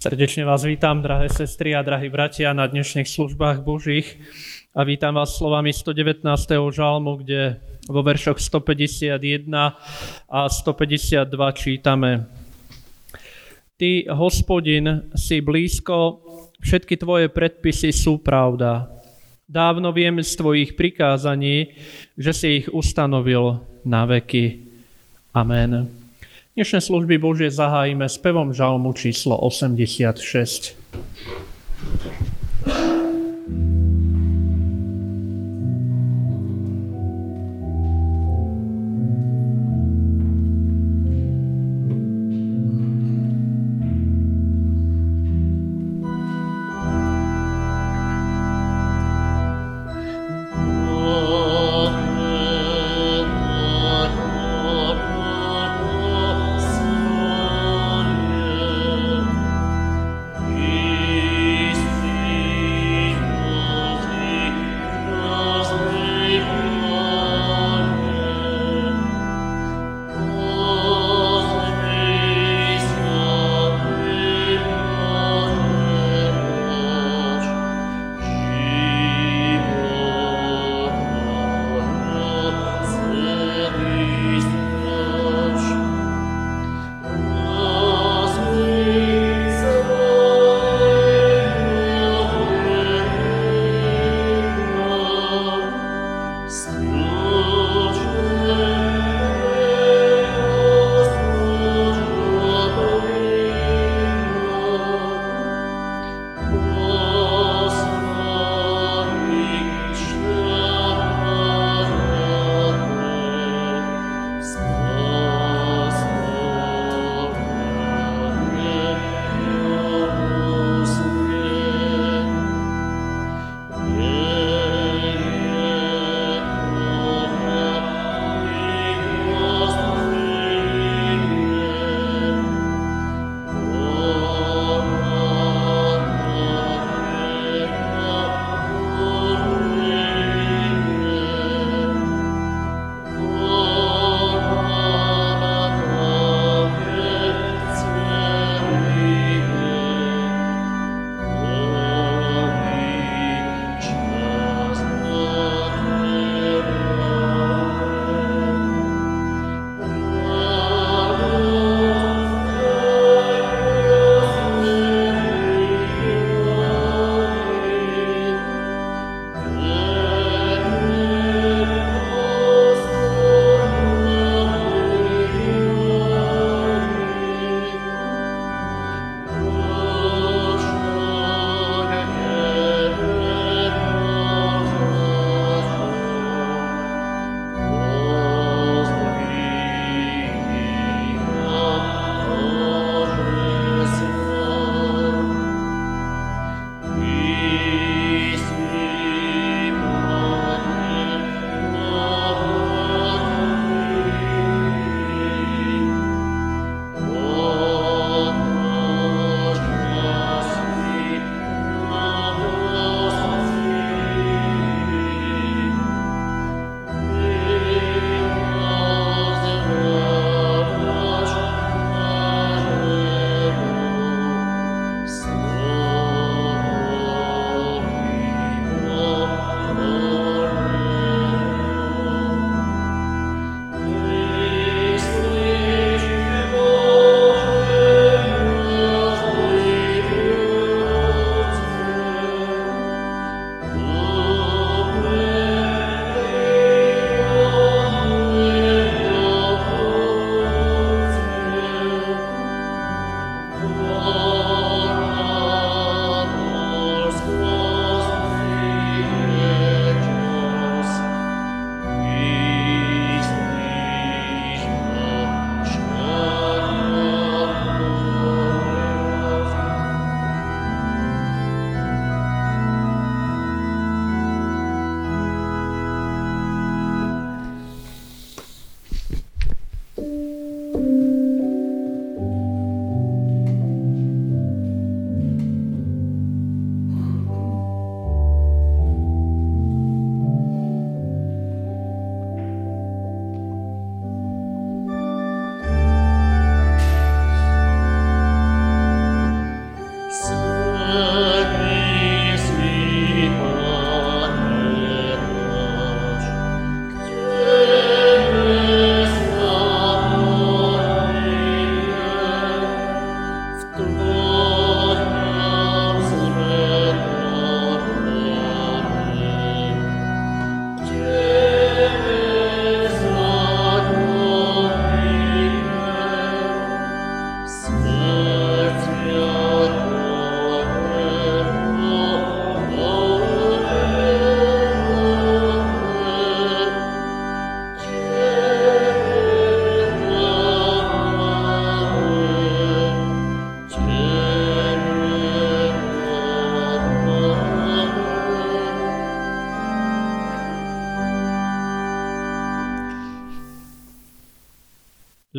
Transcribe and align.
Srdečne 0.00 0.48
vás 0.48 0.64
vítam, 0.64 1.04
drahé 1.04 1.28
sestry 1.28 1.76
a 1.76 1.84
drahí 1.84 2.08
bratia, 2.08 2.56
na 2.56 2.64
dnešných 2.64 3.04
službách 3.04 3.60
Božích 3.60 4.16
a 4.72 4.80
vítam 4.80 5.12
vás 5.12 5.36
slovami 5.36 5.76
119. 5.76 6.24
žalmu, 6.72 7.20
kde 7.20 7.60
vo 7.84 8.00
veršoch 8.00 8.40
151 8.40 9.20
a 10.24 10.40
152 10.48 11.52
čítame 11.52 12.24
Ty, 13.76 14.08
hospodin, 14.16 15.12
si 15.12 15.44
blízko, 15.44 16.24
všetky 16.64 16.96
tvoje 16.96 17.28
predpisy 17.28 17.92
sú 17.92 18.24
pravda. 18.24 18.88
Dávno 19.44 19.92
viem 19.92 20.24
z 20.24 20.32
tvojich 20.32 20.80
prikázaní, 20.80 21.76
že 22.16 22.32
si 22.32 22.64
ich 22.64 22.72
ustanovil 22.72 23.60
na 23.84 24.08
veky. 24.08 24.64
Amen. 25.36 25.99
Dnešné 26.50 26.82
služby 26.82 27.22
Božie 27.22 27.46
zahájime 27.46 28.10
spevom 28.10 28.50
žalmu 28.50 28.90
číslo 28.90 29.38
86. 29.38 30.74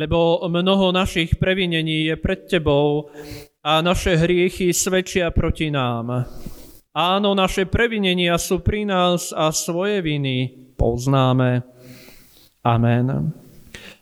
lebo 0.02 0.42
mnoho 0.50 0.90
našich 0.90 1.38
previnení 1.38 2.10
je 2.10 2.16
pred 2.18 2.50
tebou 2.50 3.06
a 3.62 3.78
naše 3.78 4.18
hriechy 4.18 4.74
svedčia 4.74 5.30
proti 5.30 5.70
nám. 5.70 6.26
Áno, 6.90 7.30
naše 7.38 7.70
previnenia 7.70 8.34
sú 8.34 8.58
pri 8.58 8.82
nás 8.82 9.30
a 9.30 9.54
svoje 9.54 10.02
viny 10.02 10.50
poznáme. 10.74 11.62
Amen. 12.66 13.30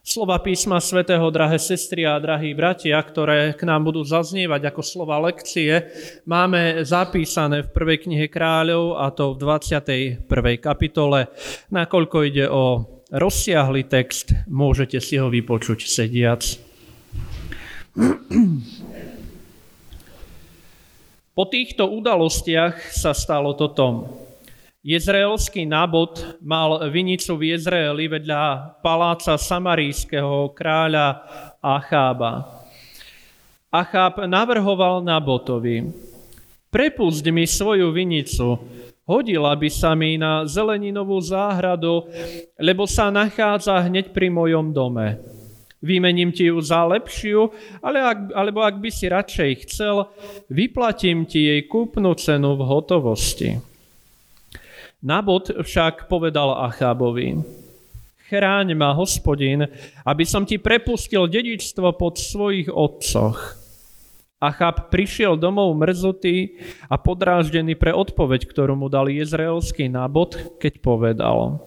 Slova 0.01 0.41
písma 0.41 0.81
svätého, 0.81 1.29
drahé 1.29 1.61
sestry 1.61 2.09
a 2.09 2.17
drahí 2.17 2.57
bratia, 2.57 2.97
ktoré 2.97 3.53
k 3.53 3.63
nám 3.69 3.85
budú 3.85 4.01
zaznievať 4.01 4.73
ako 4.73 4.81
slova 4.81 5.21
lekcie, 5.21 5.93
máme 6.25 6.83
zapísané 6.83 7.69
v 7.69 7.71
prvej 7.71 8.09
knihe 8.09 8.27
kráľov 8.33 8.97
a 8.97 9.13
to 9.13 9.37
v 9.37 9.45
21. 9.45 10.25
kapitole. 10.57 11.29
Nakoľko 11.69 12.17
ide 12.25 12.49
o 12.49 12.89
rozsiahly 13.11 13.85
text, 13.91 14.33
môžete 14.47 15.03
si 15.03 15.19
ho 15.19 15.27
vypočuť 15.27 15.87
sediac. 15.87 16.43
Po 21.35 21.45
týchto 21.47 21.91
udalostiach 21.91 22.95
sa 22.95 23.11
stalo 23.11 23.55
toto. 23.59 24.07
Jezraelský 24.81 25.69
nábod 25.69 26.41
mal 26.41 26.89
vinicu 26.89 27.37
v 27.37 27.53
Jezraeli 27.53 28.09
vedľa 28.09 28.79
paláca 28.81 29.37
samarijského 29.37 30.57
kráľa 30.57 31.21
Achába. 31.61 32.49
Acháb 33.69 34.25
navrhoval 34.25 35.05
Nabotovi, 35.05 35.85
prepust 36.73 37.23
mi 37.29 37.45
svoju 37.45 37.93
vinicu, 37.93 38.57
hodila 39.11 39.51
by 39.59 39.67
sa 39.67 39.99
mi 39.99 40.15
na 40.15 40.47
zeleninovú 40.47 41.19
záhradu, 41.19 42.07
lebo 42.55 42.87
sa 42.87 43.11
nachádza 43.11 43.83
hneď 43.91 44.15
pri 44.15 44.31
mojom 44.31 44.71
dome. 44.71 45.19
Vymením 45.83 46.31
ti 46.31 46.47
ju 46.47 46.61
za 46.61 46.85
lepšiu, 46.85 47.51
ale 47.81 48.05
ak, 48.05 48.19
alebo 48.37 48.61
ak 48.61 48.77
by 48.79 48.91
si 48.93 49.09
radšej 49.09 49.51
chcel, 49.65 50.13
vyplatím 50.53 51.25
ti 51.25 51.49
jej 51.51 51.65
kúpnu 51.65 52.13
cenu 52.15 52.53
v 52.55 52.63
hotovosti. 52.69 53.57
Nabot 55.01 55.49
však 55.49 56.13
povedal 56.13 56.53
Achábovi, 56.69 57.41
chráň 58.29 58.77
ma, 58.77 58.93
hospodin, 58.93 59.65
aby 60.05 60.25
som 60.29 60.45
ti 60.45 60.61
prepustil 60.61 61.25
dedičstvo 61.25 61.97
pod 61.97 62.21
svojich 62.21 62.69
otcoch. 62.69 63.60
Achab 64.41 64.89
prišiel 64.89 65.37
domov 65.37 65.77
mrzutý 65.77 66.57
a 66.89 66.97
podráždený 66.97 67.77
pre 67.77 67.93
odpoveď, 67.93 68.49
ktorú 68.49 68.73
mu 68.73 68.89
dal 68.89 69.13
jezraelský 69.13 69.93
nábod, 69.93 70.57
keď 70.57 70.81
povedal 70.81 71.61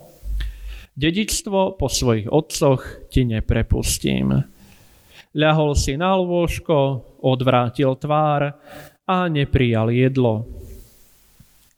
Dedičstvo 0.98 1.78
po 1.78 1.86
svojich 1.90 2.30
otcoch 2.30 3.10
ti 3.14 3.30
neprepustím. 3.30 4.46
Ľahol 5.34 5.74
si 5.74 5.98
na 5.98 6.14
lôžko, 6.18 7.06
odvrátil 7.22 7.94
tvár 7.98 8.58
a 9.06 9.18
neprijal 9.30 9.90
jedlo. 9.90 10.46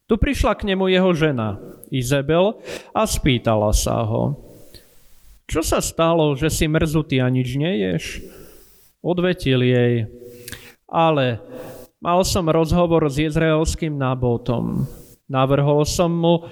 Tu 0.08 0.20
prišla 0.20 0.56
k 0.60 0.68
nemu 0.72 0.92
jeho 0.92 1.12
žena, 1.16 1.60
Izabel, 1.92 2.60
a 2.92 3.08
spýtala 3.08 3.72
sa 3.72 4.04
ho, 4.04 4.36
čo 5.46 5.62
sa 5.62 5.78
stalo, 5.78 6.34
že 6.34 6.50
si 6.50 6.66
mrzutý 6.66 7.22
a 7.22 7.30
nič 7.30 7.54
neješ? 7.54 8.04
Odvetil 9.06 9.62
jej, 9.62 10.10
ale 10.96 11.44
mal 12.00 12.24
som 12.24 12.48
rozhovor 12.48 13.12
s 13.12 13.20
izraelským 13.20 13.92
nábotom. 14.00 14.88
Navrhol 15.28 15.84
som 15.84 16.08
mu, 16.08 16.48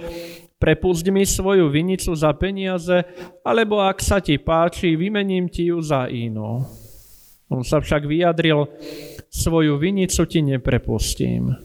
prepust 0.60 1.08
mi 1.08 1.24
svoju 1.24 1.72
vinicu 1.72 2.12
za 2.12 2.36
peniaze, 2.36 3.08
alebo 3.48 3.80
ak 3.80 4.04
sa 4.04 4.20
ti 4.20 4.36
páči, 4.36 5.00
vymením 5.00 5.48
ti 5.48 5.72
ju 5.72 5.80
za 5.80 6.12
inú. 6.12 6.68
On 7.48 7.64
sa 7.64 7.80
však 7.80 8.04
vyjadril, 8.04 8.68
svoju 9.32 9.80
vinicu 9.80 10.28
ti 10.28 10.44
neprepustím. 10.44 11.56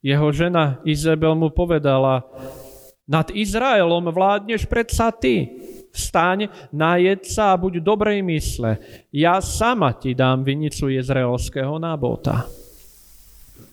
Jeho 0.00 0.28
žena 0.30 0.78
Izabel 0.86 1.34
mu 1.34 1.50
povedala, 1.50 2.24
nad 3.10 3.26
Izraelom 3.34 4.06
vládneš 4.14 4.70
predsa 4.70 5.10
ty. 5.10 5.50
Vstaň, 5.90 6.46
najed 6.70 7.26
sa 7.26 7.54
a 7.54 7.60
buď 7.60 7.82
dobrej 7.82 8.22
mysle. 8.22 8.78
Ja 9.10 9.42
sama 9.42 9.94
ti 9.98 10.14
dám 10.14 10.46
vinicu 10.46 10.86
izraelského 10.86 11.82
nábota. 11.82 12.46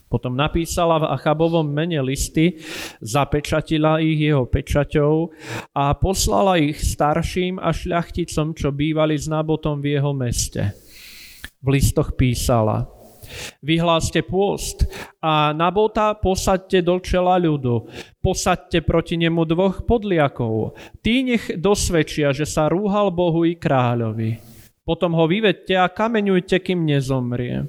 Potom 0.07 0.39
napísala 0.39 1.03
v 1.03 1.09
Achabovom 1.11 1.67
mene 1.67 1.99
listy, 1.99 2.63
zapečatila 3.03 3.99
ich 3.99 4.23
jeho 4.23 4.47
pečaťou 4.47 5.35
a 5.75 5.91
poslala 5.99 6.55
ich 6.63 6.79
starším 6.79 7.59
a 7.59 7.75
šľachticom, 7.75 8.55
čo 8.55 8.71
bývali 8.71 9.19
s 9.19 9.27
nábotom 9.27 9.83
v 9.83 9.99
jeho 9.99 10.15
meste. 10.15 10.71
V 11.59 11.67
listoch 11.75 12.15
písala– 12.15 12.87
Vyhláste 13.63 14.21
pôst 14.21 14.85
a 15.21 15.51
Nabota 15.51 16.13
posaďte 16.17 16.79
do 16.85 16.99
čela 17.01 17.35
ľudu. 17.41 17.89
Posaďte 18.21 18.83
proti 18.83 19.15
nemu 19.17 19.41
dvoch 19.47 19.83
podliakov. 19.83 20.77
Tí 21.01 21.23
nech 21.23 21.53
dosvedčia, 21.55 22.31
že 22.31 22.45
sa 22.45 22.69
rúhal 22.71 23.11
Bohu 23.11 23.43
i 23.43 23.57
kráľovi. 23.57 24.39
Potom 24.87 25.11
ho 25.19 25.27
vyvedte 25.27 25.75
a 25.75 25.91
kameňujte, 25.91 26.63
kým 26.63 26.87
nezomrie. 26.87 27.67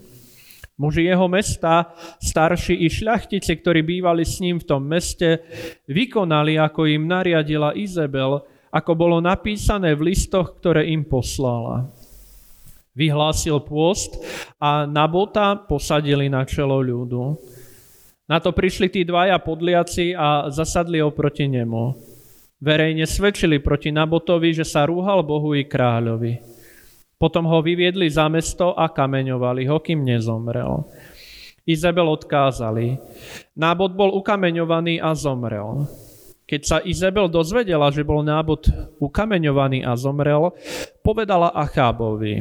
Muži 0.78 1.10
jeho 1.10 1.26
mesta, 1.26 1.90
starší 2.22 2.86
i 2.86 2.86
šľachtici, 2.86 3.50
ktorí 3.58 3.82
bývali 3.82 4.22
s 4.22 4.38
ním 4.38 4.62
v 4.62 4.68
tom 4.70 4.86
meste, 4.86 5.42
vykonali, 5.90 6.54
ako 6.54 6.86
im 6.86 7.10
nariadila 7.10 7.74
Izabel, 7.74 8.46
ako 8.70 8.92
bolo 8.94 9.18
napísané 9.18 9.98
v 9.98 10.14
listoch, 10.14 10.54
ktoré 10.62 10.86
im 10.94 11.02
poslala 11.02 11.90
vyhlásil 12.98 13.62
pôst 13.62 14.18
a 14.58 14.82
Nabota 14.82 15.54
posadili 15.54 16.26
na 16.26 16.42
čelo 16.42 16.82
ľudu. 16.82 17.38
Na 18.26 18.42
to 18.42 18.50
prišli 18.50 18.90
tí 18.90 19.06
dvaja 19.06 19.38
podliaci 19.38 20.18
a 20.18 20.50
zasadli 20.50 20.98
oproti 20.98 21.46
nemu. 21.46 21.94
Verejne 22.58 23.06
svedčili 23.06 23.62
proti 23.62 23.94
Nabotovi, 23.94 24.50
že 24.50 24.66
sa 24.66 24.82
rúhal 24.82 25.22
Bohu 25.22 25.54
i 25.54 25.62
kráľovi. 25.62 26.42
Potom 27.14 27.46
ho 27.46 27.62
vyviedli 27.62 28.10
za 28.10 28.26
mesto 28.26 28.74
a 28.74 28.90
kameňovali 28.90 29.62
ho, 29.70 29.78
kým 29.78 30.02
nezomrel. 30.02 30.86
Izabel 31.68 32.06
odkázali. 32.10 32.98
Nábod 33.54 33.94
bol 33.94 34.10
ukameňovaný 34.18 34.98
a 34.98 35.14
zomrel. 35.14 35.86
Keď 36.48 36.60
sa 36.64 36.78
Izabel 36.80 37.28
dozvedela, 37.28 37.92
že 37.92 38.06
bol 38.08 38.24
nábod 38.24 38.72
ukameňovaný 39.04 39.84
a 39.84 39.92
zomrel, 40.00 40.56
povedala 41.04 41.52
Achábovi, 41.52 42.40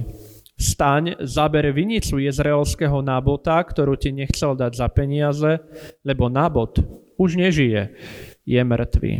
Staň, 0.57 1.21
zaber 1.21 1.69
vinicu 1.69 2.17
jezreelského 2.17 3.05
nábota, 3.05 3.61
ktorú 3.61 3.93
ti 3.93 4.09
nechcel 4.09 4.57
dať 4.57 4.73
za 4.73 4.89
peniaze, 4.89 5.61
lebo 6.01 6.33
nábot 6.33 6.81
už 7.21 7.37
nežije, 7.37 7.93
je 8.41 8.61
mŕtvý. 8.65 9.13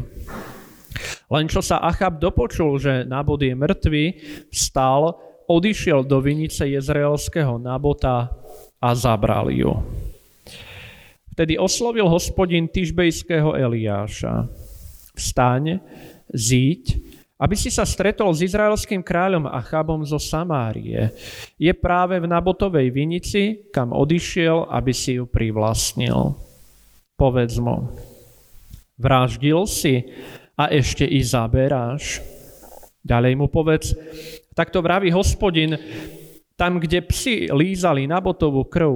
Len 1.30 1.46
čo 1.46 1.62
sa 1.62 1.78
Achab 1.78 2.18
dopočul, 2.18 2.82
že 2.82 3.06
nábod 3.06 3.46
je 3.46 3.54
mŕtvý, 3.54 4.06
vstal, 4.50 5.14
odišiel 5.46 6.10
do 6.10 6.18
vinice 6.26 6.66
jezreelského 6.74 7.62
nábota 7.62 8.34
a 8.82 8.90
zabral 8.98 9.54
ju. 9.54 9.78
Vtedy 11.38 11.54
oslovil 11.62 12.10
hospodin 12.10 12.66
tyžbejského 12.66 13.54
Eliáša. 13.54 14.50
Vstaň, 15.14 15.78
zíď, 16.34 17.07
aby 17.38 17.54
si 17.54 17.70
sa 17.70 17.86
stretol 17.86 18.34
s 18.34 18.42
izraelským 18.42 19.06
kráľom 19.06 19.46
Achabom 19.46 20.02
zo 20.02 20.18
Samárie. 20.18 21.14
Je 21.62 21.70
práve 21.78 22.18
v 22.18 22.26
Nabotovej 22.26 22.90
vinici, 22.90 23.70
kam 23.70 23.94
odišiel, 23.94 24.74
aby 24.74 24.90
si 24.90 25.22
ju 25.22 25.30
privlastnil. 25.30 26.34
Povedz 27.14 27.62
mu, 27.62 27.94
vraždil 28.98 29.70
si 29.70 30.02
a 30.58 30.74
ešte 30.74 31.06
i 31.06 31.22
zaberáš. 31.22 32.22
Ďalej 33.06 33.34
mu 33.38 33.48
povedz, 33.54 33.94
takto 34.58 34.82
vraví 34.82 35.14
hospodin, 35.14 35.78
tam, 36.58 36.82
kde 36.82 37.06
psi 37.06 37.54
lízali 37.54 38.10
Nabotovú 38.10 38.66
krv, 38.66 38.94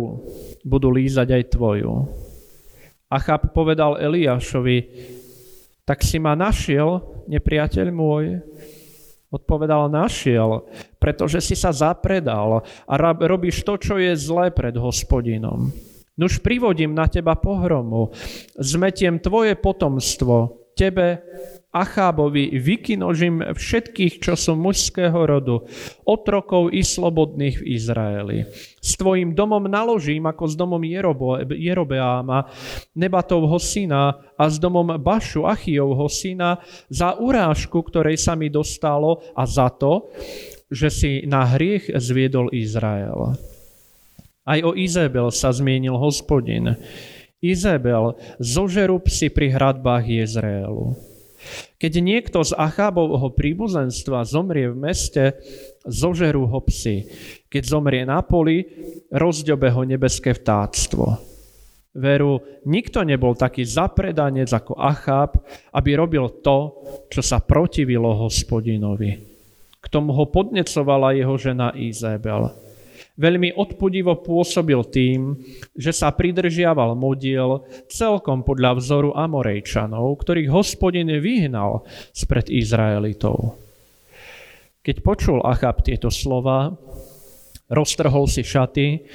budú 0.66 0.90
lízať 0.90 1.30
aj 1.30 1.44
tvoju. 1.54 1.94
Achab 3.06 3.54
povedal 3.54 4.02
Eliášovi, 4.02 4.78
tak 5.92 6.08
si 6.08 6.24
ma 6.24 6.40
našiel, 6.40 7.04
nepriateľ 7.28 7.92
môj? 7.92 8.40
Odpovedal, 9.28 9.92
našiel, 9.92 10.64
pretože 10.96 11.44
si 11.44 11.52
sa 11.52 11.76
zapredal 11.76 12.64
a 12.88 12.94
robíš 13.28 13.68
to, 13.68 13.76
čo 13.76 14.00
je 14.00 14.16
zlé 14.16 14.56
pred 14.56 14.72
hospodinom. 14.80 15.68
Nuž 16.16 16.40
privodím 16.40 16.96
na 16.96 17.12
teba 17.12 17.36
pohromu, 17.36 18.16
zmetiem 18.56 19.20
tvoje 19.20 19.60
potomstvo, 19.60 20.72
tebe 20.80 21.20
Achábovi 21.72 22.52
vykinožím 22.60 23.56
všetkých, 23.56 24.20
čo 24.20 24.36
sú 24.36 24.60
mužského 24.60 25.16
rodu, 25.24 25.64
otrokov 26.04 26.76
i 26.76 26.84
slobodných 26.84 27.64
v 27.64 27.68
Izraeli. 27.80 28.38
S 28.84 29.00
tvojim 29.00 29.32
domom 29.32 29.72
naložím 29.72 30.28
ako 30.28 30.52
s 30.52 30.60
domom 30.60 30.84
Jerobo, 30.84 31.40
Jerobeáma, 31.40 32.52
Nebatovho 32.92 33.56
syna 33.56 34.20
a 34.36 34.44
s 34.52 34.60
domom 34.60 35.00
Bašu, 35.00 35.48
Achijovho 35.48 36.12
syna, 36.12 36.60
za 36.92 37.16
urážku, 37.16 37.80
ktorej 37.88 38.20
sa 38.20 38.36
mi 38.36 38.52
dostalo 38.52 39.24
a 39.32 39.48
za 39.48 39.72
to, 39.72 40.12
že 40.68 40.92
si 40.92 41.12
na 41.24 41.48
hriech 41.56 41.88
zviedol 41.88 42.52
Izrael. 42.52 43.40
Aj 44.44 44.60
o 44.60 44.76
Izabel 44.76 45.32
sa 45.32 45.56
zmienil 45.56 45.96
hospodin. 45.96 46.76
Izabel 47.40 48.20
zožerú 48.44 49.00
psi 49.00 49.32
pri 49.32 49.56
hradbách 49.56 50.04
Jezreelu. 50.04 51.11
Keď 51.78 51.94
niekto 52.02 52.46
z 52.46 52.54
Achábovho 52.54 53.34
príbuzenstva 53.34 54.26
zomrie 54.28 54.70
v 54.70 54.78
meste, 54.78 55.24
zožerú 55.86 56.46
ho 56.46 56.60
psi. 56.64 57.10
Keď 57.50 57.64
zomrie 57.66 58.06
na 58.06 58.22
poli, 58.22 58.64
rozďobe 59.10 59.74
ho 59.74 59.82
nebeské 59.84 60.38
vtáctvo. 60.38 61.32
Veru, 61.92 62.40
nikto 62.64 63.04
nebol 63.04 63.36
taký 63.36 63.68
zapredanec 63.68 64.48
ako 64.48 64.80
Acháb, 64.80 65.44
aby 65.76 65.90
robil 66.00 66.40
to, 66.40 66.72
čo 67.12 67.20
sa 67.20 67.44
protivilo 67.44 68.16
hospodinovi. 68.16 69.12
K 69.82 69.86
tomu 69.92 70.16
ho 70.16 70.30
podnecovala 70.30 71.18
jeho 71.18 71.36
žena 71.36 71.76
Izabel. 71.76 72.71
Veľmi 73.22 73.54
odpudivo 73.54 74.18
pôsobil 74.26 74.82
tým, 74.90 75.38
že 75.78 75.94
sa 75.94 76.10
pridržiaval 76.10 76.98
modiel 76.98 77.62
celkom 77.86 78.42
podľa 78.42 78.82
vzoru 78.82 79.14
Amorejčanov, 79.14 80.18
ktorých 80.26 80.50
hospodin 80.50 81.06
vyhnal 81.22 81.86
spred 82.18 82.50
Izraelitov. 82.50 83.62
Keď 84.82 85.06
počul 85.06 85.38
Achab 85.46 85.86
tieto 85.86 86.10
slova, 86.10 86.74
roztrhol 87.70 88.26
si 88.26 88.42
šaty, 88.42 89.06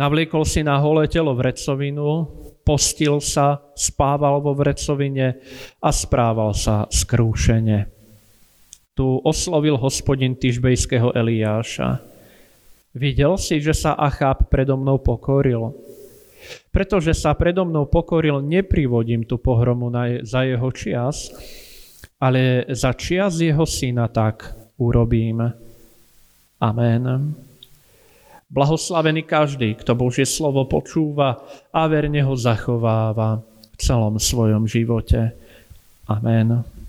navliekol 0.00 0.48
si 0.48 0.64
na 0.64 0.80
holé 0.80 1.04
telo 1.12 1.36
vrecovinu, 1.36 2.24
postil 2.64 3.20
sa, 3.20 3.60
spával 3.76 4.40
vo 4.40 4.56
vrecovine 4.56 5.44
a 5.84 5.92
správal 5.92 6.56
sa 6.56 6.88
skrúšene. 6.88 7.84
Tu 8.96 9.04
oslovil 9.04 9.76
hospodin 9.76 10.40
tyžbejského 10.40 11.12
Eliáša. 11.12 12.11
Videl 12.92 13.40
si, 13.40 13.56
že 13.56 13.72
sa 13.72 13.96
Achab 13.96 14.52
predo 14.52 14.76
mnou 14.76 15.00
pokoril. 15.00 15.72
Pretože 16.68 17.16
sa 17.16 17.32
predo 17.32 17.64
mnou 17.64 17.88
pokoril, 17.88 18.44
neprivodím 18.44 19.24
tú 19.24 19.40
pohromu 19.40 19.88
na, 19.88 20.20
za 20.20 20.44
jeho 20.44 20.68
čias, 20.74 21.32
ale 22.20 22.68
za 22.68 22.92
čias 22.92 23.40
jeho 23.40 23.64
syna 23.64 24.12
tak 24.12 24.52
urobím. 24.76 25.40
Amen. 26.60 27.04
Blahoslavený 28.52 29.24
každý, 29.24 29.72
kto 29.80 29.96
Božie 29.96 30.28
slovo 30.28 30.68
počúva 30.68 31.40
a 31.72 31.88
verne 31.88 32.20
ho 32.20 32.36
zachováva 32.36 33.40
v 33.72 33.76
celom 33.80 34.20
svojom 34.20 34.68
živote. 34.68 35.32
Amen. 36.04 36.81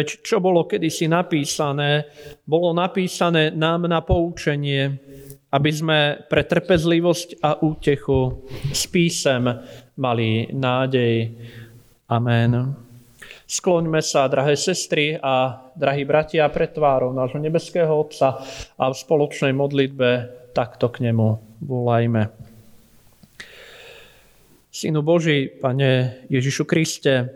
Veď 0.00 0.24
čo 0.24 0.40
bolo 0.40 0.64
kedysi 0.64 1.12
napísané, 1.12 2.08
bolo 2.48 2.72
napísané 2.72 3.52
nám 3.52 3.84
na 3.84 4.00
poučenie, 4.00 4.96
aby 5.52 5.68
sme 5.68 6.24
pre 6.24 6.48
trpezlivosť 6.48 7.44
a 7.44 7.60
útechu 7.60 8.48
s 8.72 8.88
písem 8.88 9.44
mali 10.00 10.48
nádej. 10.56 11.36
Amen. 12.08 12.72
Skloňme 13.44 14.00
sa, 14.00 14.24
drahé 14.24 14.56
sestry 14.56 15.20
a 15.20 15.68
drahí 15.76 16.08
bratia, 16.08 16.48
pred 16.48 16.72
tvárou 16.72 17.12
nášho 17.12 17.36
nebeského 17.36 17.92
Otca 17.92 18.40
a 18.80 18.84
v 18.88 18.96
spoločnej 18.96 19.52
modlitbe 19.52 20.08
takto 20.56 20.88
k 20.88 21.12
nemu 21.12 21.60
volajme. 21.60 22.32
Synu 24.72 25.04
Boží, 25.04 25.52
Pane 25.60 26.24
Ježišu 26.32 26.64
Kriste, 26.64 27.28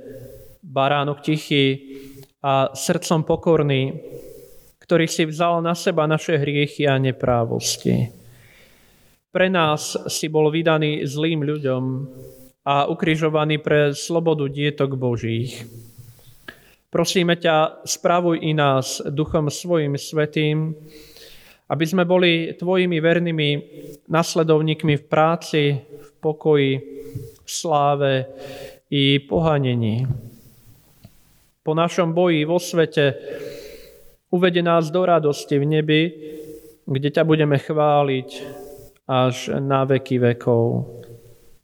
baránok 0.65 1.21
tichý 1.21 1.77
a 2.45 2.77
srdcom 2.77 3.25
pokorný, 3.25 3.97
ktorý 4.85 5.09
si 5.09 5.25
vzal 5.25 5.65
na 5.65 5.73
seba 5.73 6.05
naše 6.05 6.37
hriechy 6.37 6.85
a 6.85 7.01
neprávosti. 7.01 8.13
Pre 9.33 9.49
nás 9.49 9.97
si 10.13 10.29
bol 10.29 10.53
vydaný 10.53 11.09
zlým 11.09 11.41
ľuďom 11.41 11.83
a 12.69 12.85
ukrižovaný 12.85 13.65
pre 13.65 13.97
slobodu 13.97 14.45
dietok 14.53 14.93
Božích. 15.01 15.65
Prosíme 16.93 17.41
ťa, 17.41 17.83
spravuj 17.89 18.45
i 18.45 18.53
nás 18.53 19.01
duchom 19.09 19.49
svojim 19.49 19.97
svetým, 19.97 20.77
aby 21.67 21.85
sme 21.89 22.05
boli 22.05 22.53
tvojimi 22.55 23.01
vernými 23.01 23.51
nasledovníkmi 24.07 25.01
v 25.01 25.05
práci, 25.09 25.81
v 25.81 26.09
pokoji, 26.21 26.73
v 27.41 27.49
sláve 27.49 28.29
i 28.93 29.17
pohanení. 29.19 30.07
Po 31.65 31.73
našom 31.73 32.13
boji 32.13 32.45
vo 32.45 32.61
svete 32.61 33.17
uvede 34.29 34.61
nás 34.61 34.93
do 34.93 35.01
radosti 35.01 35.57
v 35.57 35.65
nebi, 35.65 36.03
kde 36.85 37.09
ťa 37.09 37.25
budeme 37.25 37.57
chváliť 37.57 38.29
až 39.09 39.57
na 39.65 39.89
veky 39.89 40.21
vekov. 40.21 40.85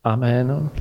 Amen. 0.01 0.73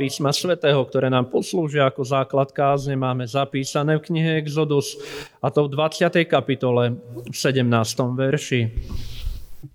Písma 0.00 0.32
svätého, 0.32 0.80
ktoré 0.88 1.12
nám 1.12 1.28
poslúžia 1.28 1.84
ako 1.84 2.08
základ 2.08 2.48
kázne, 2.56 2.96
máme 2.96 3.28
zapísané 3.28 4.00
v 4.00 4.08
knihe 4.08 4.40
Exodus, 4.40 4.96
a 5.44 5.52
to 5.52 5.68
v 5.68 5.76
20. 5.76 6.24
kapitole, 6.24 6.96
v 7.28 7.36
17. 7.36 7.68
verši. 8.16 8.60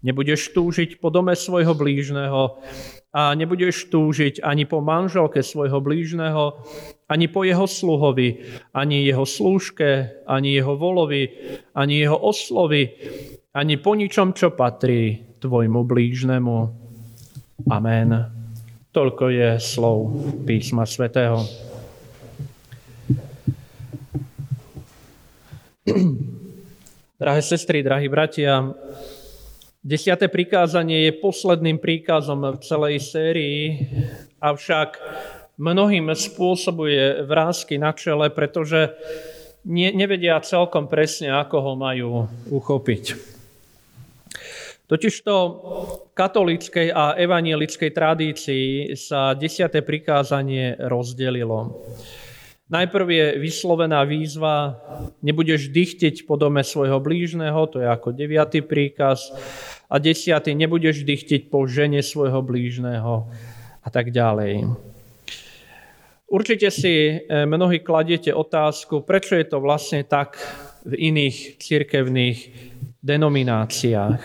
Nebudeš 0.02 0.50
túžiť 0.50 0.98
po 0.98 1.14
dome 1.14 1.38
svojho 1.38 1.78
blížneho 1.78 2.58
a 3.14 3.38
nebudeš 3.38 3.86
túžiť 3.94 4.42
ani 4.42 4.66
po 4.66 4.82
manželke 4.82 5.46
svojho 5.46 5.78
blížneho, 5.78 6.58
ani 7.06 7.30
po 7.30 7.46
jeho 7.46 7.70
sluhovi, 7.70 8.42
ani 8.74 9.06
jeho 9.06 9.30
slúžke, 9.30 10.26
ani 10.26 10.58
jeho 10.58 10.74
volovi, 10.74 11.38
ani 11.78 12.02
jeho 12.02 12.18
oslovi, 12.18 12.98
ani 13.54 13.78
po 13.78 13.94
ničom, 13.94 14.34
čo 14.34 14.58
patrí 14.58 15.38
tvojmu 15.38 15.86
blížnemu. 15.86 16.58
Amen. 17.70 18.35
Toľko 18.96 19.28
je 19.28 19.60
slov 19.60 20.08
písma 20.48 20.88
svätého. 20.88 21.44
Drahé 27.20 27.42
sestry, 27.44 27.84
drahí 27.84 28.08
bratia, 28.08 28.72
desiate 29.84 30.32
prikázanie 30.32 31.12
je 31.12 31.20
posledným 31.20 31.76
príkazom 31.76 32.56
v 32.56 32.60
celej 32.64 33.04
sérii, 33.04 33.84
avšak 34.40 34.96
mnohým 35.60 36.16
spôsobuje 36.16 37.28
vrázky 37.28 37.76
na 37.76 37.92
čele, 37.92 38.32
pretože 38.32 38.96
nevedia 39.68 40.40
celkom 40.40 40.88
presne, 40.88 41.36
ako 41.36 41.58
ho 41.60 41.74
majú 41.76 42.32
uchopiť. 42.48 43.35
Totižto 44.86 45.34
v 45.34 46.14
katolíckej 46.14 46.94
a 46.94 47.18
evanielickej 47.18 47.90
tradícii 47.90 48.94
sa 48.94 49.34
desiate 49.34 49.82
prikázanie 49.82 50.78
rozdelilo. 50.78 51.82
Najprv 52.70 53.08
je 53.10 53.26
vyslovená 53.42 54.06
výzva, 54.06 54.78
nebudeš 55.26 55.70
dychtiť 55.70 56.26
po 56.30 56.38
dome 56.38 56.66
svojho 56.66 56.98
blížneho, 56.98 57.66
to 57.70 57.82
je 57.82 57.88
ako 57.90 58.14
deviatý 58.14 58.62
príkaz, 58.66 59.34
a 59.90 60.02
desiatý, 60.02 60.58
nebudeš 60.58 61.06
dychtiť 61.06 61.50
po 61.50 61.70
žene 61.70 62.02
svojho 62.02 62.42
blížneho 62.42 63.30
a 63.86 63.88
tak 63.94 64.10
ďalej. 64.10 64.66
Určite 66.26 66.74
si 66.74 67.22
eh, 67.22 67.46
mnohí 67.46 67.86
kladiete 67.86 68.34
otázku, 68.34 69.06
prečo 69.06 69.38
je 69.38 69.46
to 69.46 69.62
vlastne 69.62 70.02
tak 70.02 70.42
v 70.86 70.94
iných 71.14 71.62
cirkevných 71.62 72.40
denomináciách. 73.06 74.22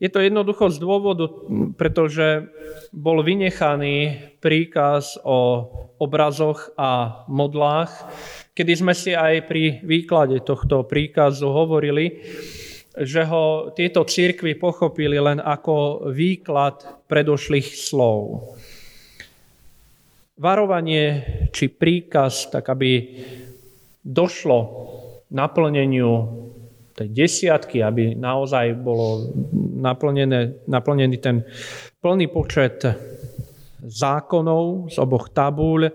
Je 0.00 0.08
to 0.08 0.22
jednoducho 0.22 0.72
z 0.72 0.78
dôvodu, 0.80 1.28
pretože 1.76 2.48
bol 2.88 3.20
vynechaný 3.20 4.16
príkaz 4.40 5.20
o 5.20 5.68
obrazoch 6.00 6.72
a 6.80 7.22
modlách, 7.28 7.92
kedy 8.56 8.72
sme 8.72 8.94
si 8.96 9.12
aj 9.12 9.44
pri 9.44 9.84
výklade 9.84 10.40
tohto 10.40 10.88
príkazu 10.88 11.52
hovorili, 11.52 12.24
že 12.96 13.28
ho 13.28 13.76
tieto 13.76 14.08
církvy 14.08 14.56
pochopili 14.56 15.20
len 15.20 15.36
ako 15.36 16.08
výklad 16.08 17.04
predošlých 17.04 17.68
slov. 17.76 18.56
Varovanie 20.40 21.04
či 21.52 21.68
príkaz, 21.68 22.48
tak 22.48 22.72
aby 22.72 23.20
došlo 24.00 24.58
naplneniu 25.28 26.48
tej 27.00 27.08
desiatky, 27.16 27.80
aby 27.80 28.12
naozaj 28.12 28.76
bolo 28.76 29.32
naplnené, 29.80 30.68
naplnený 30.68 31.16
ten 31.16 31.40
plný 32.04 32.28
počet 32.28 32.84
zákonov 33.80 34.92
z 34.92 34.96
oboch 35.00 35.32
tabúľ, 35.32 35.88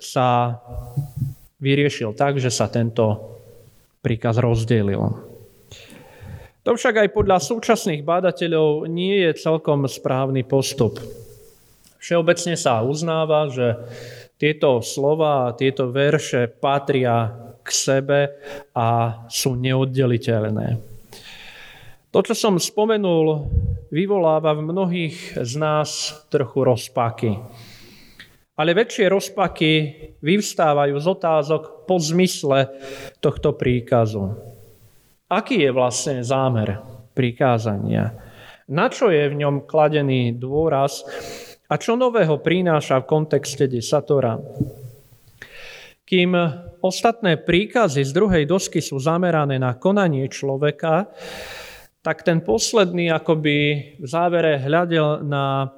sa 0.00 0.58
vyriešil 1.62 2.18
tak, 2.18 2.42
že 2.42 2.50
sa 2.50 2.66
tento 2.66 3.38
príkaz 4.02 4.42
rozdelil. 4.42 4.98
To 6.66 6.70
však 6.74 7.06
aj 7.06 7.08
podľa 7.14 7.38
súčasných 7.38 8.02
bádateľov 8.02 8.90
nie 8.90 9.22
je 9.28 9.38
celkom 9.38 9.86
správny 9.86 10.42
postup. 10.42 10.98
Všeobecne 12.00 12.56
sa 12.56 12.82
uznáva, 12.82 13.48
že 13.52 13.76
tieto 14.40 14.80
slova, 14.80 15.52
tieto 15.52 15.92
verše 15.92 16.48
patria 16.48 17.28
k 17.70 17.72
sebe 17.72 18.20
a 18.74 19.22
sú 19.30 19.54
neoddeliteľné. 19.54 20.82
To, 22.10 22.18
čo 22.26 22.34
som 22.34 22.58
spomenul, 22.58 23.46
vyvoláva 23.94 24.58
v 24.58 24.66
mnohých 24.66 25.38
z 25.38 25.52
nás 25.54 26.10
trochu 26.26 26.66
rozpaky. 26.66 27.38
Ale 28.58 28.74
väčšie 28.74 29.06
rozpaky 29.06 29.72
vyvstávajú 30.18 30.98
z 30.98 31.06
otázok 31.06 31.62
po 31.86 32.02
zmysle 32.02 32.66
tohto 33.22 33.54
príkazu. 33.54 34.34
Aký 35.30 35.62
je 35.62 35.70
vlastne 35.70 36.26
zámer 36.26 36.82
prikázania? 37.14 38.10
Na 38.66 38.90
čo 38.90 39.14
je 39.14 39.30
v 39.30 39.38
ňom 39.46 39.70
kladený 39.70 40.34
dôraz 40.34 41.06
a 41.70 41.78
čo 41.78 41.94
nového 41.94 42.42
prináša 42.42 43.06
v 43.06 43.06
kontexte 43.06 43.70
desatora? 43.70 44.34
Kým 46.10 46.34
ostatné 46.82 47.38
príkazy 47.38 48.02
z 48.02 48.10
druhej 48.10 48.42
dosky 48.42 48.82
sú 48.82 48.98
zamerané 48.98 49.62
na 49.62 49.78
konanie 49.78 50.26
človeka, 50.26 51.06
tak 52.02 52.26
ten 52.26 52.42
posledný 52.42 53.14
akoby 53.14 53.56
v 53.94 54.06
závere 54.10 54.58
hľadel 54.58 55.22
na 55.22 55.70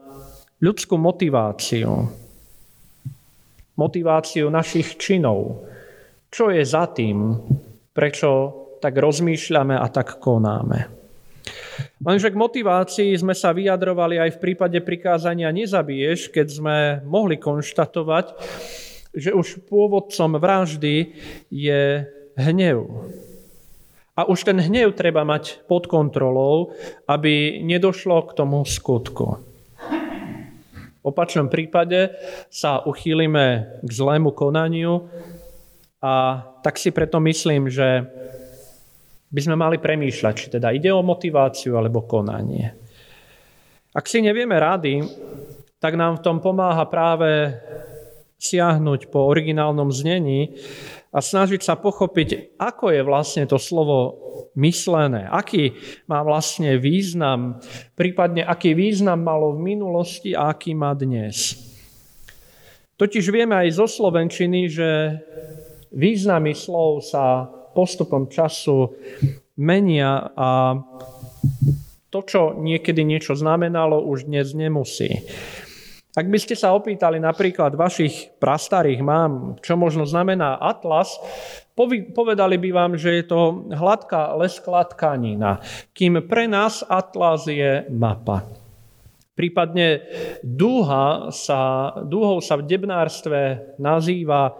ľudskú 0.65 0.97
motiváciu. 0.97 2.09
Motiváciu 3.77 4.49
našich 4.49 4.97
činov. 4.97 5.69
Čo 6.33 6.49
je 6.49 6.65
za 6.65 6.89
tým, 6.89 7.37
prečo 7.93 8.29
tak 8.81 8.97
rozmýšľame 8.97 9.77
a 9.77 9.85
tak 9.93 10.17
konáme. 10.17 10.89
Lenže 12.01 12.33
k 12.33 12.41
motivácii 12.41 13.13
sme 13.21 13.37
sa 13.37 13.53
vyjadrovali 13.53 14.17
aj 14.17 14.41
v 14.41 14.43
prípade 14.49 14.81
prikázania 14.81 15.53
nezabiješ, 15.53 16.33
keď 16.33 16.47
sme 16.49 16.77
mohli 17.05 17.37
konštatovať, 17.37 18.33
že 19.13 19.37
už 19.37 19.69
pôvodcom 19.69 20.41
vraždy 20.41 21.17
je 21.53 22.09
hnev. 22.37 23.09
A 24.13 24.29
už 24.29 24.45
ten 24.45 24.61
hnev 24.61 24.93
treba 24.93 25.25
mať 25.25 25.65
pod 25.65 25.89
kontrolou, 25.89 26.77
aby 27.09 27.65
nedošlo 27.65 28.29
k 28.29 28.37
tomu 28.37 28.65
skutku. 28.65 29.41
V 31.03 31.05
opačnom 31.11 31.49
prípade 31.49 32.15
sa 32.53 32.85
uchýlime 32.85 33.81
k 33.83 33.91
zlému 33.91 34.31
konaniu 34.37 35.09
a 35.99 36.45
tak 36.63 36.79
si 36.79 36.95
preto 36.95 37.19
myslím, 37.19 37.67
že 37.67 38.07
by 39.33 39.41
sme 39.41 39.57
mali 39.57 39.81
premýšľať, 39.81 40.35
či 40.37 40.47
teda 40.53 40.71
ide 40.77 40.93
o 40.93 41.01
motiváciu 41.01 41.75
alebo 41.81 42.05
konanie. 42.05 42.77
Ak 43.97 44.07
si 44.07 44.21
nevieme 44.21 44.61
rady, 44.61 45.03
tak 45.81 45.97
nám 45.97 46.21
v 46.21 46.25
tom 46.25 46.39
pomáha 46.39 46.85
práve 46.87 47.57
siahnuť 48.43 49.07
po 49.15 49.31
originálnom 49.31 49.95
znení 49.95 50.59
a 51.15 51.23
snažiť 51.23 51.63
sa 51.63 51.79
pochopiť, 51.79 52.59
ako 52.59 52.91
je 52.91 53.03
vlastne 53.07 53.45
to 53.47 53.63
slovo 53.63 54.19
myslené, 54.59 55.31
aký 55.31 55.79
má 56.11 56.27
vlastne 56.27 56.75
význam, 56.83 57.63
prípadne 57.95 58.43
aký 58.43 58.75
význam 58.75 59.23
malo 59.23 59.55
v 59.55 59.77
minulosti 59.77 60.35
a 60.35 60.51
aký 60.51 60.75
má 60.75 60.91
dnes. 60.99 61.55
Totiž 62.99 63.31
vieme 63.31 63.55
aj 63.55 63.79
zo 63.79 63.87
Slovenčiny, 63.87 64.61
že 64.67 64.91
významy 65.95 66.57
slov 66.57 67.07
sa 67.07 67.47
postupom 67.73 68.29
času 68.29 68.97
menia 69.59 70.33
a 70.35 70.77
to, 72.13 72.21
čo 72.29 72.41
niekedy 72.61 73.09
niečo 73.09 73.33
znamenalo, 73.33 74.05
už 74.05 74.29
dnes 74.29 74.53
nemusí. 74.53 75.25
Ak 76.13 76.29
by 76.29 76.37
ste 76.37 76.53
sa 76.53 76.77
opýtali 76.77 77.17
napríklad 77.17 77.73
vašich 77.73 78.37
prastarých 78.37 79.01
mám, 79.01 79.57
čo 79.65 79.81
možno 79.81 80.05
znamená 80.05 80.61
atlas, 80.61 81.17
povedali 82.13 82.61
by 82.61 82.69
vám, 82.69 82.93
že 83.01 83.17
je 83.17 83.25
to 83.33 83.73
hladká 83.73 84.37
lesklá 84.37 84.85
tkanina, 84.93 85.65
kým 85.97 86.21
pre 86.29 86.45
nás 86.45 86.85
atlas 86.85 87.49
je 87.49 87.89
mapa. 87.89 88.45
Prípadne 89.33 90.05
dúha 90.45 91.33
sa, 91.33 91.89
dúhou 92.05 92.45
sa 92.45 92.61
v 92.61 92.69
debnárstve 92.69 93.73
nazýva 93.81 94.53
e, 94.53 94.55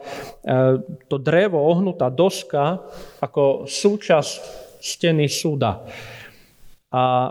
to 1.05 1.21
drevo, 1.21 1.61
ohnutá 1.61 2.09
doska, 2.09 2.81
ako 3.21 3.69
súčasť 3.69 4.33
steny 4.81 5.29
súda. 5.29 5.85
A 6.89 7.29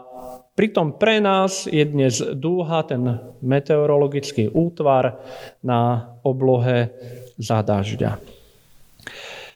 Pritom 0.61 0.93
pre 0.93 1.17
nás 1.17 1.65
je 1.65 1.81
dnes 1.81 2.21
dúha, 2.37 2.85
ten 2.85 3.01
meteorologický 3.41 4.53
útvar 4.53 5.17
na 5.65 6.13
oblohe 6.21 6.93
za 7.41 7.65
dažďa. 7.65 8.21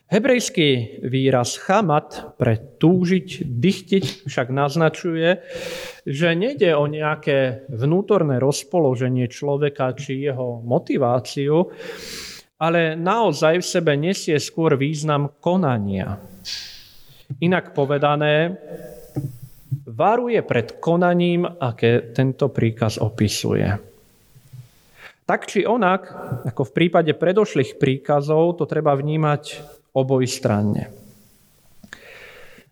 Hebrejský 0.09 0.97
výraz 1.05 1.61
chamat 1.61 2.33
pre 2.41 2.57
túžiť, 2.57 3.45
dychtiť 3.45 4.25
však 4.25 4.49
naznačuje, 4.49 5.45
že 6.09 6.33
nejde 6.33 6.73
o 6.73 6.89
nejaké 6.89 7.69
vnútorné 7.69 8.41
rozpoloženie 8.41 9.29
človeka 9.29 9.93
či 9.93 10.25
jeho 10.25 10.65
motiváciu, 10.65 11.69
ale 12.57 12.97
naozaj 12.97 13.61
v 13.61 13.69
sebe 13.77 13.93
nesie 13.93 14.41
skôr 14.41 14.73
význam 14.73 15.37
konania. 15.37 16.17
Inak 17.45 17.77
povedané, 17.77 18.57
varuje 19.85 20.41
pred 20.41 20.81
konaním, 20.81 21.45
aké 21.45 22.11
tento 22.13 22.49
príkaz 22.49 22.97
opisuje. 22.97 23.69
Tak 25.25 25.49
či 25.49 25.65
onak, 25.65 26.09
ako 26.45 26.69
v 26.69 26.75
prípade 26.75 27.13
predošlých 27.17 27.81
príkazov, 27.81 28.61
to 28.61 28.69
treba 28.69 28.93
vnímať 28.93 29.61
obojstranne. 29.97 30.93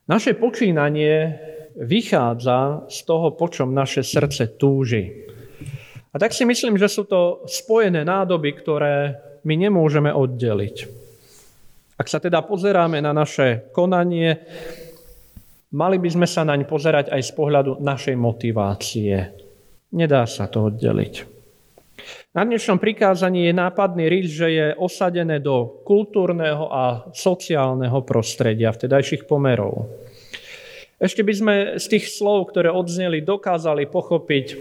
Naše 0.05 0.37
počínanie 0.37 1.39
vychádza 1.79 2.85
z 2.91 2.99
toho, 3.07 3.33
po 3.33 3.49
čom 3.49 3.73
naše 3.73 4.05
srdce 4.05 4.53
túži. 4.53 5.25
A 6.13 6.21
tak 6.21 6.29
si 6.29 6.45
myslím, 6.45 6.77
že 6.77 6.91
sú 6.91 7.09
to 7.09 7.41
spojené 7.49 8.05
nádoby, 8.05 8.53
ktoré 8.53 9.17
my 9.41 9.55
nemôžeme 9.57 10.13
oddeliť. 10.13 11.01
Ak 11.97 12.05
sa 12.05 12.21
teda 12.21 12.45
pozeráme 12.45 13.01
na 13.01 13.17
naše 13.17 13.73
konanie, 13.73 14.37
Mali 15.73 15.97
by 15.97 16.05
sme 16.05 16.27
sa 16.29 16.45
naň 16.45 16.69
pozerať 16.69 17.09
aj 17.09 17.21
z 17.25 17.31
pohľadu 17.33 17.81
našej 17.81 18.13
motivácie. 18.13 19.33
Nedá 19.97 20.21
sa 20.29 20.45
to 20.45 20.69
oddeliť. 20.69 21.33
Na 22.37 22.45
dnešnom 22.45 22.77
prikázaní 22.77 23.49
je 23.49 23.57
nápadný 23.57 24.05
rys, 24.05 24.37
že 24.37 24.47
je 24.53 24.67
osadené 24.77 25.41
do 25.41 25.81
kultúrneho 25.81 26.69
a 26.69 27.09
sociálneho 27.09 28.05
prostredia 28.05 28.69
vtedajších 28.69 29.25
pomerov. 29.25 29.89
Ešte 31.01 31.25
by 31.25 31.33
sme 31.33 31.55
z 31.81 31.85
tých 31.89 32.05
slov, 32.05 32.53
ktoré 32.53 32.69
odzneli, 32.69 33.25
dokázali 33.25 33.89
pochopiť 33.89 34.53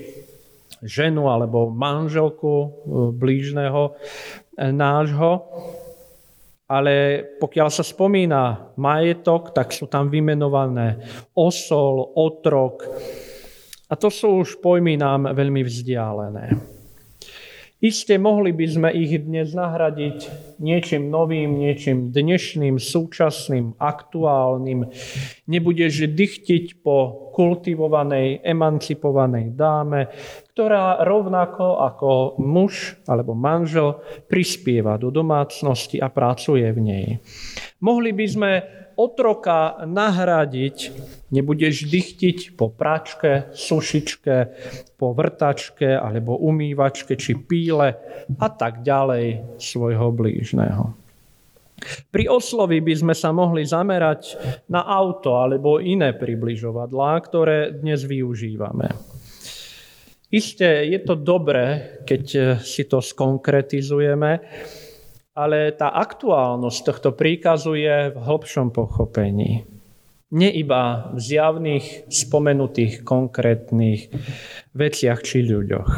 ženu 0.81 1.29
alebo 1.29 1.69
manželku 1.69 2.53
e, 2.57 2.69
blížneho 3.13 3.93
e, 3.93 4.73
nášho, 4.73 5.45
ale 6.73 7.21
pokiaľ 7.37 7.69
sa 7.69 7.85
spomína 7.85 8.73
majetok, 8.81 9.53
tak 9.53 9.77
sú 9.77 9.93
tam 9.93 10.09
vymenované 10.09 11.05
osol, 11.37 12.17
otrok. 12.17 12.89
A 13.89 13.95
to 14.01 14.09
sú 14.09 14.41
už 14.41 14.57
pojmy 14.65 14.97
nám 14.97 15.37
veľmi 15.37 15.61
vzdialené. 15.61 16.57
Isté 17.83 18.15
mohli 18.15 18.55
by 18.55 18.67
sme 18.71 18.89
ich 18.95 19.11
dnes 19.27 19.59
nahradiť 19.59 20.31
niečím 20.63 21.11
novým, 21.11 21.59
niečím 21.59 22.15
dnešným, 22.15 22.79
súčasným, 22.79 23.75
aktuálnym. 23.75 24.87
Nebudeš 25.51 26.07
dychtiť 26.15 26.79
po 26.79 27.29
kultivovanej, 27.35 28.39
emancipovanej 28.47 29.59
dáme, 29.59 30.15
ktorá 30.53 31.01
rovnako 31.01 31.81
ako 31.81 32.11
muž 32.37 33.01
alebo 33.09 33.33
manžel 33.33 34.05
prispieva 34.29 35.01
do 35.01 35.09
domácnosti 35.09 35.97
a 35.97 36.13
pracuje 36.13 36.69
v 36.69 36.81
nej. 36.85 37.07
Mohli 37.81 38.11
by 38.13 38.27
sme 38.29 38.51
otroka 39.01 39.81
nahradiť, 39.89 40.77
nebudeš 41.33 41.89
dychtiť 41.89 42.53
po 42.61 42.69
pračke, 42.69 43.49
sušičke, 43.57 44.37
po 45.01 45.17
vrtačke 45.17 45.89
alebo 45.97 46.37
umývačke 46.37 47.17
či 47.17 47.33
píle 47.41 47.89
a 48.37 48.49
tak 48.53 48.85
ďalej 48.85 49.57
svojho 49.57 50.13
blížneho. 50.13 50.93
Pri 52.13 52.31
oslovi 52.31 52.79
by 52.79 52.95
sme 52.95 53.15
sa 53.17 53.35
mohli 53.35 53.67
zamerať 53.67 54.39
na 54.71 54.87
auto 54.87 55.35
alebo 55.41 55.83
iné 55.83 56.15
približovadlá, 56.15 57.19
ktoré 57.27 57.75
dnes 57.75 58.07
využívame. 58.07 59.12
Isté, 60.33 60.89
je 60.89 60.97
to 61.05 61.13
dobré, 61.13 62.01
keď 62.09 62.57
si 62.65 62.89
to 62.89 63.05
skonkretizujeme, 63.05 64.41
ale 65.37 65.59
tá 65.77 65.93
aktuálnosť 65.93 66.81
tohto 66.89 67.11
príkazu 67.13 67.77
je 67.77 68.13
v 68.13 68.19
hlbšom 68.19 68.73
pochopení. 68.73 69.69
Nie 70.33 70.49
iba 70.57 71.13
v 71.13 71.21
zjavných, 71.21 72.09
spomenutých, 72.09 73.05
konkrétnych 73.05 74.09
veciach 74.73 75.21
či 75.21 75.45
ľuďoch. 75.45 75.91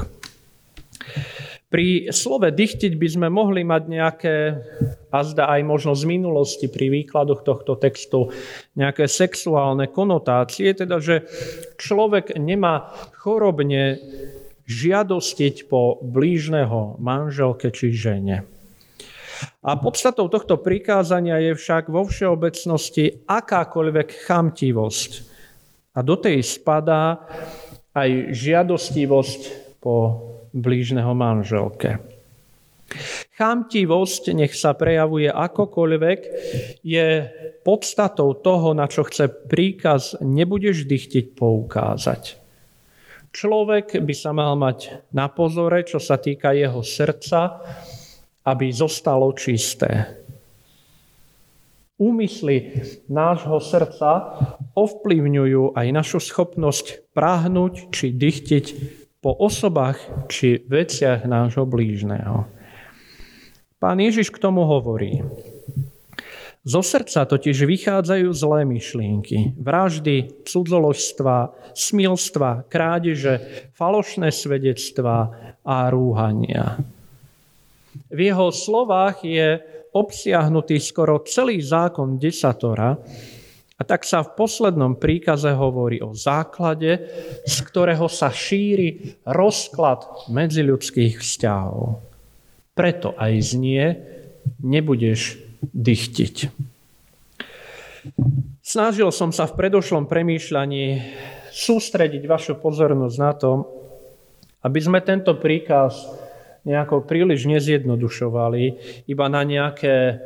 Pri 1.74 2.06
slove 2.14 2.54
dychtiť 2.54 2.94
by 2.94 3.08
sme 3.10 3.26
mohli 3.34 3.66
mať 3.66 3.82
nejaké, 3.90 4.34
a 5.10 5.18
zda 5.26 5.50
aj 5.58 5.66
možno 5.66 5.98
z 5.98 6.06
minulosti 6.06 6.70
pri 6.70 6.86
výkladoch 7.02 7.42
tohto 7.42 7.74
textu, 7.74 8.30
nejaké 8.78 9.10
sexuálne 9.10 9.90
konotácie, 9.90 10.70
teda 10.70 11.02
že 11.02 11.26
človek 11.74 12.38
nemá 12.38 12.94
chorobne 13.18 13.98
žiadostiť 14.70 15.66
po 15.66 15.98
blížneho 15.98 16.94
manželke 17.02 17.74
či 17.74 17.90
žene. 17.90 18.46
A 19.66 19.74
podstatou 19.74 20.30
tohto 20.30 20.62
prikázania 20.62 21.42
je 21.42 21.58
však 21.58 21.90
vo 21.90 22.06
všeobecnosti 22.06 23.26
akákoľvek 23.26 24.08
chamtivosť. 24.30 25.10
A 25.98 26.06
do 26.06 26.14
tej 26.14 26.38
spadá 26.38 27.18
aj 27.98 28.30
žiadostivosť 28.30 29.40
po 29.82 29.94
blížneho 30.54 31.10
manželke. 31.12 31.98
Chamtivosť, 33.34 34.30
nech 34.38 34.54
sa 34.54 34.78
prejavuje 34.78 35.26
akokoľvek, 35.26 36.20
je 36.86 37.06
podstatou 37.66 38.38
toho, 38.38 38.70
na 38.76 38.86
čo 38.86 39.02
chce 39.02 39.26
príkaz 39.50 40.14
nebudeš 40.22 40.86
dychtiť 40.86 41.34
poukázať. 41.34 42.22
Človek 43.34 43.98
by 43.98 44.14
sa 44.14 44.30
mal 44.30 44.54
mať 44.54 45.10
na 45.10 45.26
pozore, 45.26 45.82
čo 45.82 45.98
sa 45.98 46.22
týka 46.22 46.54
jeho 46.54 46.86
srdca, 46.86 47.58
aby 48.46 48.70
zostalo 48.70 49.34
čisté. 49.34 50.22
Úmysly 51.98 52.78
nášho 53.10 53.58
srdca 53.58 54.38
ovplyvňujú 54.78 55.74
aj 55.74 55.86
našu 55.90 56.22
schopnosť 56.22 57.10
práhnuť 57.10 57.90
či 57.90 58.14
dychtiť 58.14 58.66
po 59.24 59.32
osobách 59.32 59.96
či 60.28 60.60
veciach 60.68 61.24
nášho 61.24 61.64
blížneho. 61.64 62.44
Pán 63.80 63.96
Ježiš 63.96 64.28
k 64.28 64.36
tomu 64.36 64.68
hovorí. 64.68 65.24
Zo 66.64 66.84
srdca 66.84 67.24
totiž 67.24 67.64
vychádzajú 67.64 68.28
zlé 68.32 68.68
myšlienky, 68.68 69.56
vraždy, 69.56 70.44
cudzoložstva, 70.44 71.56
smilstva, 71.72 72.68
krádeže, 72.68 73.40
falošné 73.72 74.28
svedectvá 74.28 75.32
a 75.64 75.76
rúhania. 75.88 76.80
V 78.12 78.18
jeho 78.28 78.48
slovách 78.52 79.24
je 79.24 79.60
obsiahnutý 79.92 80.80
skoro 80.80 81.24
celý 81.24 81.64
zákon 81.64 82.20
desatora 82.20 82.96
tak 83.84 84.08
sa 84.08 84.24
v 84.24 84.34
poslednom 84.34 84.96
príkaze 84.96 85.52
hovorí 85.52 86.00
o 86.00 86.16
základe, 86.16 87.04
z 87.44 87.56
ktorého 87.64 88.08
sa 88.08 88.32
šíri 88.32 89.20
rozklad 89.28 90.28
medziľudských 90.32 91.20
vzťahov. 91.20 92.00
Preto 92.74 93.14
aj 93.14 93.32
znie, 93.54 93.84
nebudeš 94.60 95.38
dychtiť. 95.62 96.50
Snažil 98.60 99.08
som 99.12 99.32
sa 99.32 99.48
v 99.48 99.56
predošlom 99.56 100.04
premýšľaní 100.04 100.84
sústrediť 101.54 102.22
vašu 102.26 102.58
pozornosť 102.60 103.16
na 103.16 103.32
to, 103.32 103.50
aby 104.64 104.80
sme 104.80 105.00
tento 105.04 105.36
príkaz 105.36 106.08
nejako 106.64 107.04
príliš 107.04 107.44
nezjednodušovali 107.44 108.64
iba 109.08 109.26
na 109.28 109.44
nejaké 109.44 110.18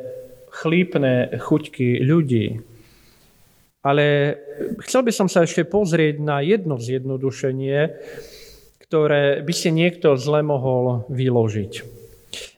chlípne 0.49 1.35
chuťky 1.35 2.01
ľudí. 2.01 2.63
Ale 3.79 4.35
chcel 4.83 5.07
by 5.07 5.11
som 5.15 5.27
sa 5.31 5.47
ešte 5.47 5.63
pozrieť 5.63 6.19
na 6.19 6.43
jedno 6.43 6.75
zjednodušenie, 6.75 7.79
ktoré 8.83 9.39
by 9.39 9.53
si 9.55 9.69
niekto 9.71 10.19
zle 10.19 10.43
mohol 10.43 11.07
vyložiť. 11.07 11.99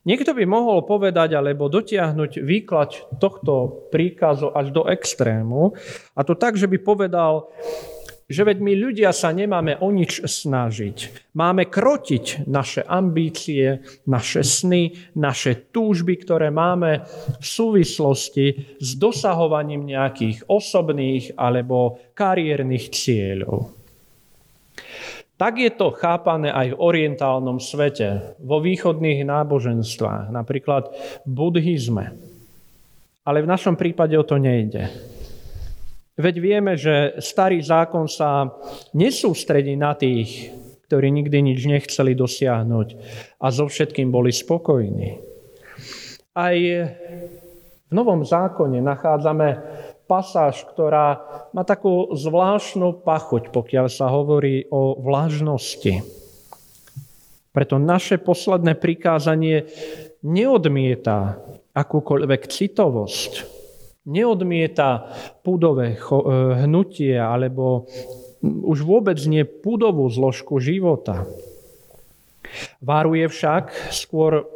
Niekto 0.01 0.33
by 0.33 0.43
mohol 0.49 0.81
povedať 0.83 1.37
alebo 1.37 1.69
dotiahnuť 1.69 2.41
výklad 2.41 3.21
tohto 3.21 3.85
príkazu 3.93 4.49
až 4.49 4.73
do 4.73 4.83
extrému, 4.89 5.77
a 6.17 6.21
to 6.25 6.33
tak, 6.33 6.57
že 6.57 6.65
by 6.65 6.81
povedal, 6.81 7.53
že 8.31 8.47
veď 8.47 8.57
my 8.63 8.73
ľudia 8.79 9.11
sa 9.11 9.35
nemáme 9.35 9.77
o 9.83 9.91
nič 9.91 10.23
snažiť. 10.23 11.29
Máme 11.35 11.67
krotiť 11.67 12.47
naše 12.47 12.81
ambície, 12.87 13.83
naše 14.07 14.41
sny, 14.41 15.13
naše 15.19 15.69
túžby, 15.69 16.23
ktoré 16.23 16.47
máme 16.49 17.03
v 17.37 17.45
súvislosti 17.45 18.79
s 18.79 18.95
dosahovaním 18.95 19.91
nejakých 19.91 20.47
osobných 20.47 21.35
alebo 21.35 21.99
kariérnych 22.15 22.89
cieľov. 22.89 23.75
Tak 25.41 25.57
je 25.57 25.73
to 25.73 25.89
chápané 25.97 26.53
aj 26.53 26.77
v 26.77 26.81
orientálnom 26.85 27.57
svete, 27.57 28.37
vo 28.37 28.61
východných 28.61 29.25
náboženstvách, 29.25 30.29
napríklad 30.29 30.93
v 31.25 31.29
buddhizme. 31.33 32.13
Ale 33.25 33.41
v 33.41 33.49
našom 33.49 33.73
prípade 33.73 34.13
o 34.13 34.21
to 34.21 34.37
nejde. 34.37 35.10
Veď 36.21 36.35
vieme, 36.37 36.77
že 36.77 37.17
starý 37.17 37.65
zákon 37.65 38.05
sa 38.05 38.53
nesústredí 38.93 39.73
na 39.73 39.97
tých, 39.97 40.53
ktorí 40.85 41.09
nikdy 41.09 41.41
nič 41.41 41.65
nechceli 41.65 42.13
dosiahnuť 42.13 42.87
a 43.41 43.47
so 43.49 43.65
všetkým 43.65 44.13
boli 44.13 44.29
spokojní. 44.29 45.17
Aj 46.37 46.55
v 47.89 47.91
Novom 47.91 48.21
zákone 48.21 48.79
nachádzame 48.85 49.49
pasáž, 50.05 50.67
ktorá 50.69 51.25
má 51.57 51.65
takú 51.65 52.13
zvláštnu 52.13 53.01
pachuť, 53.01 53.49
pokiaľ 53.49 53.87
sa 53.89 54.11
hovorí 54.13 54.69
o 54.69 54.99
vlažnosti. 55.01 56.05
Preto 57.51 57.75
naše 57.81 58.21
posledné 58.21 58.77
prikázanie 58.77 59.67
neodmieta 60.23 61.41
akúkoľvek 61.71 62.41
citovosť, 62.47 63.60
neodmieta 64.05 65.13
púdové 65.45 65.93
e, 65.93 65.97
hnutie 66.65 67.13
alebo 67.17 67.85
už 68.41 68.81
vôbec 68.81 69.21
nie 69.29 69.45
púdovú 69.45 70.09
zložku 70.09 70.57
života. 70.57 71.29
Váruje 72.81 73.29
však 73.29 73.93
skôr 73.93 74.49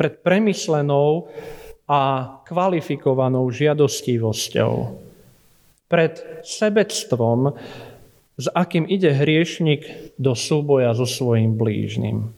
pred 0.00 0.24
premyslenou 0.24 1.28
a 1.84 2.00
kvalifikovanou 2.48 3.50
žiadostivosťou. 3.52 4.74
Pred 5.90 6.46
sebectvom, 6.46 7.52
s 8.40 8.46
akým 8.48 8.88
ide 8.88 9.12
hriešnik 9.12 10.14
do 10.16 10.32
súboja 10.32 10.96
so 10.96 11.04
svojim 11.04 11.58
blížnym. 11.58 12.32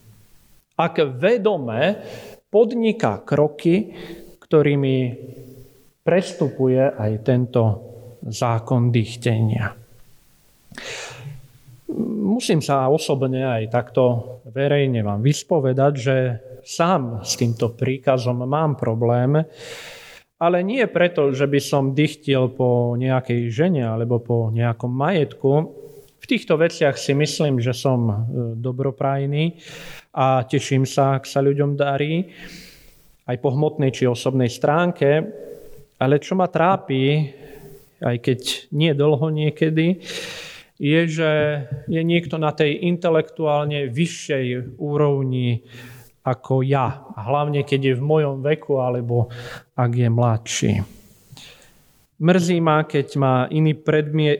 Ak 0.74 0.98
vedome 0.98 2.02
podniká 2.50 3.22
kroky, 3.22 3.94
ktorými 4.42 4.96
prestupuje 6.02 6.82
aj 6.82 7.12
tento 7.22 7.62
zákon 8.26 8.90
dýchtenia. 8.90 9.74
Musím 12.22 12.64
sa 12.64 12.88
osobne 12.88 13.44
aj 13.44 13.62
takto 13.70 14.02
verejne 14.48 15.04
vám 15.04 15.20
vyspovedať, 15.20 15.92
že 15.94 16.16
sám 16.64 17.26
s 17.26 17.36
týmto 17.36 17.74
príkazom 17.74 18.42
mám 18.46 18.78
problém, 18.78 19.42
ale 20.42 20.58
nie 20.66 20.82
preto, 20.90 21.30
že 21.30 21.46
by 21.46 21.60
som 21.62 21.94
dychtil 21.94 22.50
po 22.50 22.98
nejakej 22.98 23.52
žene 23.52 23.86
alebo 23.86 24.18
po 24.18 24.50
nejakom 24.50 24.90
majetku. 24.90 25.50
V 26.18 26.26
týchto 26.26 26.58
veciach 26.58 26.98
si 26.98 27.14
myslím, 27.14 27.58
že 27.58 27.74
som 27.74 28.00
e, 28.10 28.14
dobroprajný 28.58 29.58
a 30.14 30.42
teším 30.46 30.86
sa, 30.86 31.18
ak 31.18 31.26
sa 31.26 31.42
ľuďom 31.42 31.78
darí, 31.78 32.30
aj 33.26 33.36
po 33.38 33.54
hmotnej 33.54 33.94
či 33.94 34.06
osobnej 34.06 34.50
stránke. 34.50 35.22
Ale 36.02 36.18
čo 36.18 36.34
ma 36.34 36.50
trápi, 36.50 37.30
aj 38.02 38.16
keď 38.18 38.40
nie 38.74 38.90
dlho 38.90 39.30
niekedy, 39.30 40.02
je, 40.82 41.00
že 41.06 41.30
je 41.86 42.02
niekto 42.02 42.42
na 42.42 42.50
tej 42.50 42.90
intelektuálne 42.90 43.86
vyššej 43.86 44.74
úrovni 44.82 45.62
ako 46.26 46.66
ja. 46.66 47.06
Hlavne, 47.14 47.62
keď 47.62 47.94
je 47.94 47.98
v 47.98 48.02
mojom 48.02 48.42
veku, 48.42 48.82
alebo 48.82 49.30
ak 49.78 49.90
je 49.94 50.08
mladší. 50.10 50.72
Mrzí 52.22 52.58
ma, 52.62 52.86
keď 52.86 53.08
ma 53.18 53.34
iní 53.50 53.74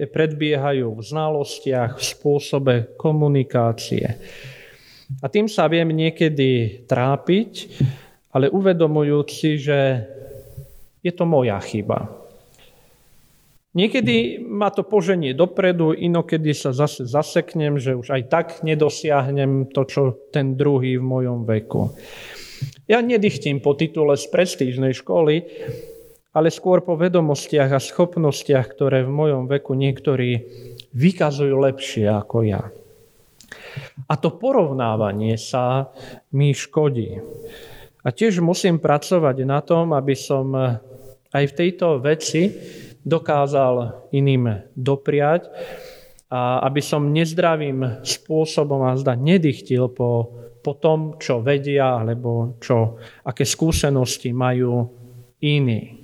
predbiehajú 0.07 0.87
v 0.99 1.03
znalostiach, 1.03 1.99
v 1.99 2.03
spôsobe 2.03 2.75
komunikácie. 2.95 4.07
A 5.19 5.27
tým 5.27 5.51
sa 5.51 5.67
viem 5.67 5.91
niekedy 5.91 6.83
trápiť, 6.87 7.71
ale 8.31 8.51
uvedomujúci, 8.51 9.59
že 9.59 9.79
je 11.03 11.13
to 11.13 11.27
moja 11.27 11.59
chyba. 11.61 12.23
Niekedy 13.73 14.45
ma 14.45 14.69
to 14.69 14.85
poženie 14.85 15.33
dopredu, 15.33 15.97
inokedy 15.97 16.53
sa 16.53 16.77
zase 16.77 17.09
zaseknem, 17.09 17.81
že 17.81 17.97
už 17.97 18.13
aj 18.13 18.23
tak 18.29 18.47
nedosiahnem 18.61 19.73
to, 19.73 19.89
čo 19.89 20.01
ten 20.29 20.61
druhý 20.61 21.01
v 21.01 21.05
mojom 21.05 21.49
veku. 21.49 21.89
Ja 22.85 23.01
nedychtím 23.01 23.65
po 23.65 23.73
titule 23.73 24.21
z 24.21 24.29
prestížnej 24.29 24.93
školy, 24.93 25.49
ale 26.37 26.53
skôr 26.53 26.85
po 26.85 27.01
vedomostiach 27.01 27.73
a 27.73 27.81
schopnostiach, 27.81 28.77
ktoré 28.77 29.09
v 29.09 29.13
mojom 29.13 29.49
veku 29.49 29.73
niektorí 29.73 30.45
vykazujú 30.93 31.57
lepšie 31.57 32.13
ako 32.13 32.45
ja. 32.45 32.69
A 34.05 34.15
to 34.21 34.37
porovnávanie 34.37 35.41
sa 35.41 35.89
mi 36.37 36.53
škodí. 36.53 37.21
A 38.05 38.09
tiež 38.13 38.45
musím 38.45 38.77
pracovať 38.77 39.37
na 39.49 39.65
tom, 39.65 39.97
aby 39.97 40.13
som 40.13 40.53
aj 41.33 41.45
v 41.49 41.57
tejto 41.57 41.99
veci 41.99 42.53
dokázal 43.03 44.09
iným 44.15 44.73
dopriať 44.77 45.51
a 46.33 46.65
aby 46.65 46.81
som 46.81 47.13
nezdravým 47.13 48.05
spôsobom 48.07 48.85
a 48.89 48.97
zda 48.97 49.19
nedychtil 49.19 49.93
po, 49.93 50.33
po 50.65 50.73
tom, 50.79 51.19
čo 51.21 51.45
vedia 51.45 52.01
alebo 52.01 52.57
čo, 52.63 52.97
aké 53.27 53.45
skúsenosti 53.45 54.33
majú 54.33 54.89
iní. 55.43 55.99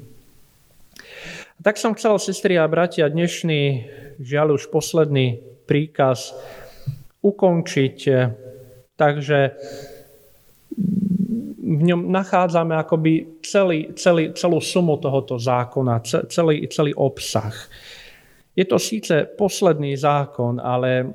A 1.59 1.61
tak 1.65 1.81
som 1.81 1.95
chcel, 1.95 2.19
sestri 2.19 2.59
a 2.59 2.67
bratia, 2.69 3.09
dnešný, 3.09 3.89
žiaľ 4.21 4.59
už 4.59 4.71
posledný 4.71 5.43
príkaz 5.67 6.35
ukončiť. 7.23 7.99
Takže 8.99 9.39
v 11.69 11.83
ňom 11.85 12.09
nachádzame 12.09 12.73
akoby 12.81 13.45
celý, 13.45 13.93
celý, 13.93 14.33
celú 14.33 14.57
sumu 14.57 14.97
tohoto 14.97 15.37
zákona, 15.37 16.01
celý, 16.33 16.65
celý 16.73 16.97
obsah. 16.97 17.53
Je 18.57 18.65
to 18.65 18.81
síce 18.81 19.13
posledný 19.37 19.93
zákon, 19.93 20.57
ale 20.57 21.13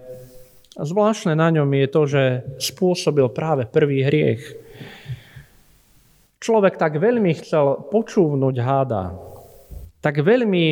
zvláštne 0.78 1.34
na 1.34 1.50
ňom 1.50 1.66
je 1.74 1.88
to, 1.90 2.02
že 2.06 2.24
spôsobil 2.62 3.26
práve 3.34 3.66
prvý 3.66 4.06
hriech. 4.06 4.44
Človek 6.38 6.78
tak 6.78 7.02
veľmi 7.02 7.34
chcel 7.42 7.90
počúvnuť 7.90 8.56
háda, 8.62 9.16
tak 10.06 10.22
veľmi 10.22 10.66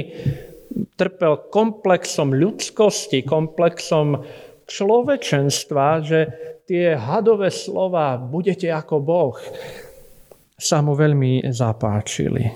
trpel 0.94 1.50
komplexom 1.50 2.38
ľudskosti, 2.38 3.26
komplexom 3.26 4.22
človečenstva, 4.70 5.88
že 6.06 6.20
tie 6.72 6.96
hadové 6.96 7.52
slova 7.52 8.16
budete 8.16 8.72
ako 8.72 8.96
Boh 9.04 9.36
sa 10.56 10.80
mu 10.80 10.96
veľmi 10.96 11.52
zapáčili. 11.52 12.48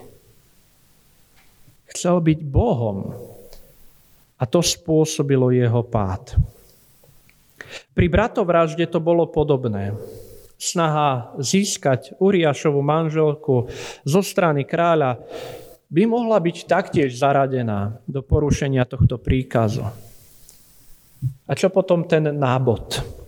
Chcel 1.91 2.23
byť 2.23 2.39
Bohom 2.47 3.11
a 4.39 4.43
to 4.47 4.63
spôsobilo 4.63 5.51
jeho 5.51 5.83
pád. 5.83 6.39
Pri 7.91 8.07
bratovražde 8.07 8.87
to 8.87 9.03
bolo 9.03 9.27
podobné. 9.27 9.91
Snaha 10.55 11.35
získať 11.35 12.15
Uriášovu 12.15 12.79
manželku 12.79 13.67
zo 14.07 14.21
strany 14.23 14.63
kráľa 14.63 15.19
by 15.91 16.07
mohla 16.07 16.39
byť 16.39 16.57
taktiež 16.63 17.19
zaradená 17.19 17.99
do 18.07 18.23
porušenia 18.23 18.87
tohto 18.87 19.19
príkazu. 19.19 19.83
A 21.43 21.51
čo 21.51 21.67
potom 21.67 22.07
ten 22.07 22.31
nábod? 22.31 23.24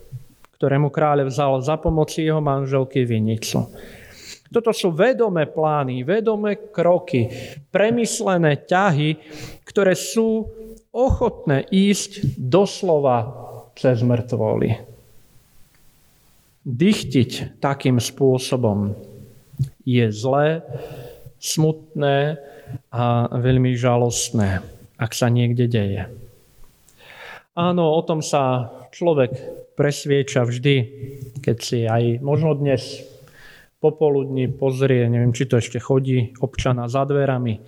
Ktorému 0.57 0.89
kráľ 0.89 1.29
vzal 1.29 1.61
za 1.61 1.77
pomoci 1.77 2.25
jeho 2.25 2.41
manželky 2.41 3.05
vinicu. 3.05 3.69
Toto 4.49 4.73
sú 4.73 4.89
vedomé 4.95 5.45
plány, 5.45 6.01
vedomé 6.01 6.73
kroky, 6.73 7.29
premyslené 7.69 8.65
ťahy, 8.65 9.19
ktoré 9.67 9.93
sú 9.93 10.49
ochotné 10.89 11.67
ísť 11.69 12.39
doslova 12.39 13.27
cez 13.77 14.01
mŕtvoly. 14.01 14.81
Dychtiť 16.65 17.61
takým 17.61 18.01
spôsobom 18.01 18.97
je 19.85 20.05
zlé, 20.09 20.65
smutné 21.37 22.41
a 22.91 23.29
veľmi 23.29 23.77
žalostné, 23.77 24.65
ak 24.97 25.11
sa 25.13 25.29
niekde 25.29 25.69
deje. 25.69 26.03
Áno, 27.53 27.93
o 27.93 28.01
tom 28.01 28.25
sa 28.25 28.73
človek 28.91 29.37
presvieča 29.77 30.41
vždy, 30.41 30.75
keď 31.37 31.57
si 31.61 31.85
aj 31.85 32.25
možno 32.25 32.57
dnes 32.57 33.05
popoludní 33.77 34.49
pozrie, 34.49 35.05
neviem, 35.05 35.37
či 35.37 35.45
to 35.45 35.61
ešte 35.61 35.77
chodí, 35.77 36.33
občana 36.41 36.89
za 36.89 37.05
dverami, 37.05 37.61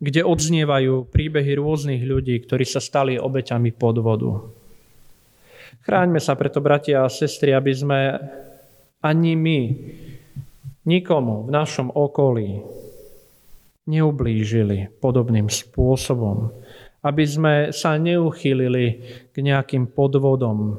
kde 0.00 0.24
odznievajú 0.24 1.12
príbehy 1.12 1.60
rôznych 1.60 2.00
ľudí, 2.08 2.40
ktorí 2.40 2.64
sa 2.64 2.80
stali 2.80 3.20
obeťami 3.20 3.68
podvodu. 3.76 4.48
Chráňme 5.84 6.18
sa 6.18 6.34
preto, 6.40 6.64
bratia 6.64 7.04
a 7.04 7.12
sestry, 7.12 7.52
aby 7.52 7.72
sme 7.76 8.00
ani 9.04 9.36
my 9.36 9.60
nikomu 10.88 11.46
v 11.46 11.50
našom 11.52 11.92
okolí 11.92 12.64
neublížili 13.86 14.98
podobným 14.98 15.46
spôsobom, 15.46 16.50
aby 17.06 17.24
sme 17.28 17.54
sa 17.70 17.94
neuchýlili 18.00 18.86
k 19.30 19.36
nejakým 19.38 19.94
podvodom, 19.94 20.74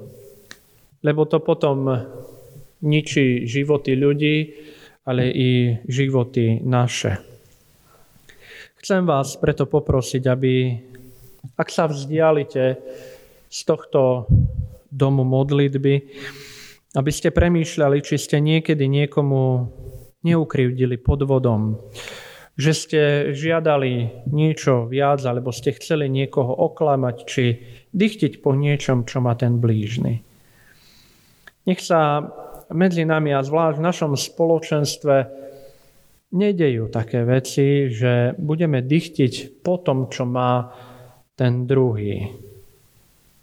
lebo 1.02 1.26
to 1.26 1.42
potom 1.42 1.90
ničí 2.82 3.46
životy 3.50 3.98
ľudí, 3.98 4.38
ale 5.08 5.32
i 5.32 5.50
životy 5.88 6.60
naše. 6.62 7.18
Chcem 8.78 9.08
vás 9.08 9.36
preto 9.40 9.66
poprosiť, 9.66 10.24
aby, 10.30 10.54
ak 11.58 11.68
sa 11.72 11.90
vzdialite 11.90 12.64
z 13.48 13.60
tohto 13.64 14.28
domu 14.92 15.24
modlitby, 15.24 15.96
aby 16.96 17.12
ste 17.12 17.34
premýšľali, 17.34 17.98
či 18.04 18.16
ste 18.16 18.38
niekedy 18.40 18.88
niekomu 18.88 19.68
neukrivdili 20.24 21.00
podvodom, 21.00 21.80
že 22.58 22.72
ste 22.74 23.02
žiadali 23.38 24.26
niečo 24.34 24.90
viac, 24.90 25.22
alebo 25.22 25.54
ste 25.54 25.78
chceli 25.78 26.10
niekoho 26.10 26.52
oklamať, 26.52 27.16
či 27.30 27.46
dychtiť 27.94 28.42
po 28.42 28.58
niečom, 28.58 29.06
čo 29.06 29.22
má 29.22 29.38
ten 29.38 29.62
blížny. 29.62 30.26
Nech 31.68 31.84
sa 31.84 32.24
medzi 32.72 33.04
nami 33.04 33.36
a 33.36 33.44
zvlášť 33.44 33.76
v 33.76 33.86
našom 33.86 34.12
spoločenstve 34.16 35.16
nedejú 36.32 36.88
také 36.88 37.28
veci, 37.28 37.92
že 37.92 38.32
budeme 38.40 38.80
dychtiť 38.80 39.64
po 39.64 39.80
tom, 39.84 40.08
čo 40.08 40.24
má 40.24 40.72
ten 41.36 41.68
druhý. 41.68 42.32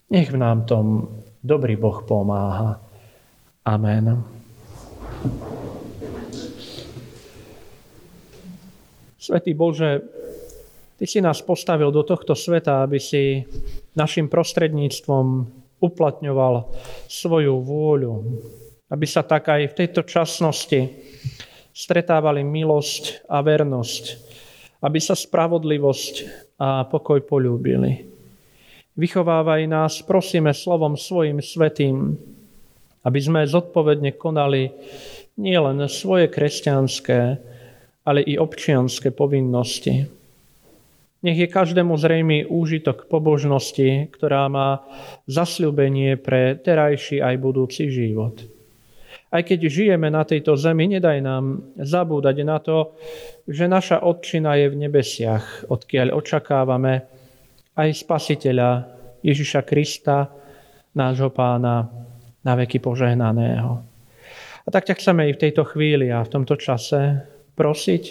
Nech 0.08 0.28
v 0.32 0.40
nám 0.40 0.64
tom 0.64 1.20
dobrý 1.44 1.76
Boh 1.76 2.00
pomáha. 2.04 2.80
Amen. 3.64 4.24
Svetý 9.20 9.56
Bože, 9.56 10.04
Ty 10.94 11.04
si 11.10 11.18
nás 11.18 11.42
postavil 11.42 11.90
do 11.90 12.06
tohto 12.06 12.38
sveta, 12.38 12.86
aby 12.86 13.02
si 13.02 13.42
našim 13.98 14.30
prostredníctvom 14.30 15.26
uplatňoval 15.84 16.72
svoju 17.04 17.60
vôľu. 17.60 18.14
Aby 18.88 19.04
sa 19.04 19.20
tak 19.20 19.52
aj 19.52 19.72
v 19.72 19.76
tejto 19.76 20.08
časnosti 20.08 20.80
stretávali 21.76 22.40
milosť 22.40 23.28
a 23.28 23.44
vernosť. 23.44 24.04
Aby 24.80 24.98
sa 25.00 25.12
spravodlivosť 25.12 26.14
a 26.60 26.88
pokoj 26.88 27.20
polúbili. 27.24 28.08
Vychovávaj 28.94 29.66
nás, 29.66 29.98
prosíme, 30.06 30.54
slovom 30.54 30.94
svojim 30.94 31.42
svetým, 31.42 32.14
aby 33.02 33.18
sme 33.18 33.42
zodpovedne 33.42 34.14
konali 34.14 34.70
nielen 35.34 35.82
svoje 35.90 36.30
kresťanské, 36.30 37.20
ale 38.06 38.20
i 38.22 38.38
občianské 38.38 39.10
povinnosti. 39.10 40.06
Nech 41.24 41.40
je 41.40 41.48
každému 41.48 41.96
zrejmý 41.96 42.44
úžitok 42.44 43.08
pobožnosti, 43.08 44.12
ktorá 44.12 44.44
má 44.52 44.84
zasľubenie 45.24 46.20
pre 46.20 46.60
terajší 46.60 47.24
aj 47.24 47.34
budúci 47.40 47.88
život. 47.88 48.44
Aj 49.32 49.40
keď 49.40 49.66
žijeme 49.66 50.12
na 50.12 50.22
tejto 50.28 50.54
zemi, 50.54 50.84
nedaj 50.84 51.24
nám 51.24 51.74
zabúdať 51.80 52.36
na 52.44 52.60
to, 52.60 52.92
že 53.48 53.64
naša 53.64 54.04
odčina 54.04 54.54
je 54.60 54.68
v 54.68 54.78
nebesiach, 54.84 55.66
odkiaľ 55.72 56.12
očakávame 56.12 57.08
aj 57.74 57.88
Spasiteľa 58.04 58.70
Ježiša 59.24 59.64
Krista, 59.64 60.28
nášho 60.94 61.32
pána, 61.32 61.88
na 62.44 62.52
veky 62.52 62.78
požehnaného. 62.78 63.80
A 64.64 64.68
tak 64.68 64.84
ťa 64.84 65.00
chceme 65.00 65.26
i 65.26 65.34
v 65.34 65.40
tejto 65.40 65.64
chvíli 65.64 66.12
a 66.12 66.20
v 66.20 66.30
tomto 66.30 66.60
čase 66.60 67.24
prosiť 67.56 68.02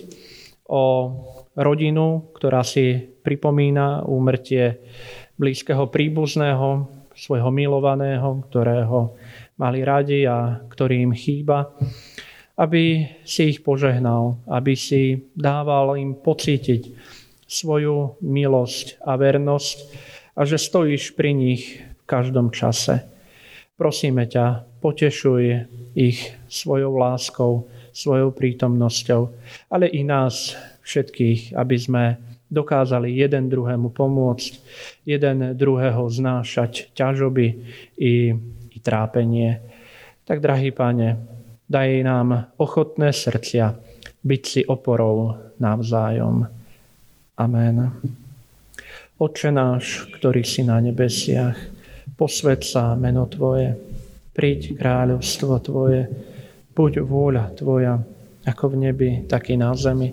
o 0.68 0.84
rodinu, 1.58 2.34
ktorá 2.34 2.66
si 2.66 2.98
pripomína 3.22 4.06
úmrtie 4.10 4.82
blízkeho 5.38 5.90
príbuzného, 5.90 6.90
svojho 7.14 7.54
milovaného, 7.54 8.42
ktorého 8.50 9.14
mali 9.62 9.86
radi 9.86 10.26
a 10.26 10.58
ktorý 10.66 11.06
im 11.06 11.14
chýba, 11.14 11.70
aby 12.58 13.06
si 13.26 13.54
ich 13.54 13.62
požehnal, 13.62 14.42
aby 14.50 14.74
si 14.74 15.30
dával 15.34 15.98
im 15.98 16.18
pocítiť 16.18 16.90
svoju 17.46 18.18
milosť 18.22 19.02
a 19.06 19.14
vernosť 19.14 19.78
a 20.34 20.42
že 20.46 20.58
stojíš 20.58 21.14
pri 21.14 21.38
nich 21.38 21.82
v 21.82 22.04
každom 22.10 22.50
čase. 22.50 23.06
Prosíme 23.78 24.26
ťa, 24.26 24.66
potešuj 24.82 25.44
ich 25.94 26.20
svojou 26.50 26.98
láskou, 26.98 27.70
svojou 27.94 28.34
prítomnosťou, 28.34 29.22
ale 29.70 29.86
i 29.94 30.02
nás 30.02 30.58
všetkých, 30.84 31.56
aby 31.56 31.78
sme 31.80 32.04
dokázali 32.54 33.10
jeden 33.18 33.50
druhému 33.50 33.90
pomôcť, 33.90 34.52
jeden 35.10 35.58
druhého 35.58 36.06
znášať 36.06 36.94
ťažoby 36.94 37.48
i, 37.98 38.14
i 38.70 38.78
trápenie. 38.78 39.58
Tak, 40.24 40.40
drahý 40.40 40.70
Pane, 40.70 41.18
daj 41.66 41.90
nám 42.06 42.54
ochotné 42.62 43.10
srdcia 43.10 43.74
byť 44.24 44.42
si 44.46 44.62
oporou 44.64 45.36
navzájom. 45.60 46.48
Amen. 47.34 47.78
Oče 49.20 49.50
náš, 49.50 50.08
ktorý 50.16 50.46
si 50.46 50.62
na 50.62 50.78
nebesiach, 50.80 51.58
posved 52.16 52.62
sa 52.64 52.94
meno 52.94 53.26
Tvoje, 53.26 53.74
príď 54.32 54.78
kráľovstvo 54.78 55.54
Tvoje, 55.60 56.02
buď 56.72 57.04
vôľa 57.04 57.46
Tvoja, 57.58 58.00
ako 58.44 58.76
v 58.76 58.76
nebi, 58.90 59.12
tak 59.26 59.50
i 59.50 59.58
na 59.58 59.72
zemi. 59.76 60.12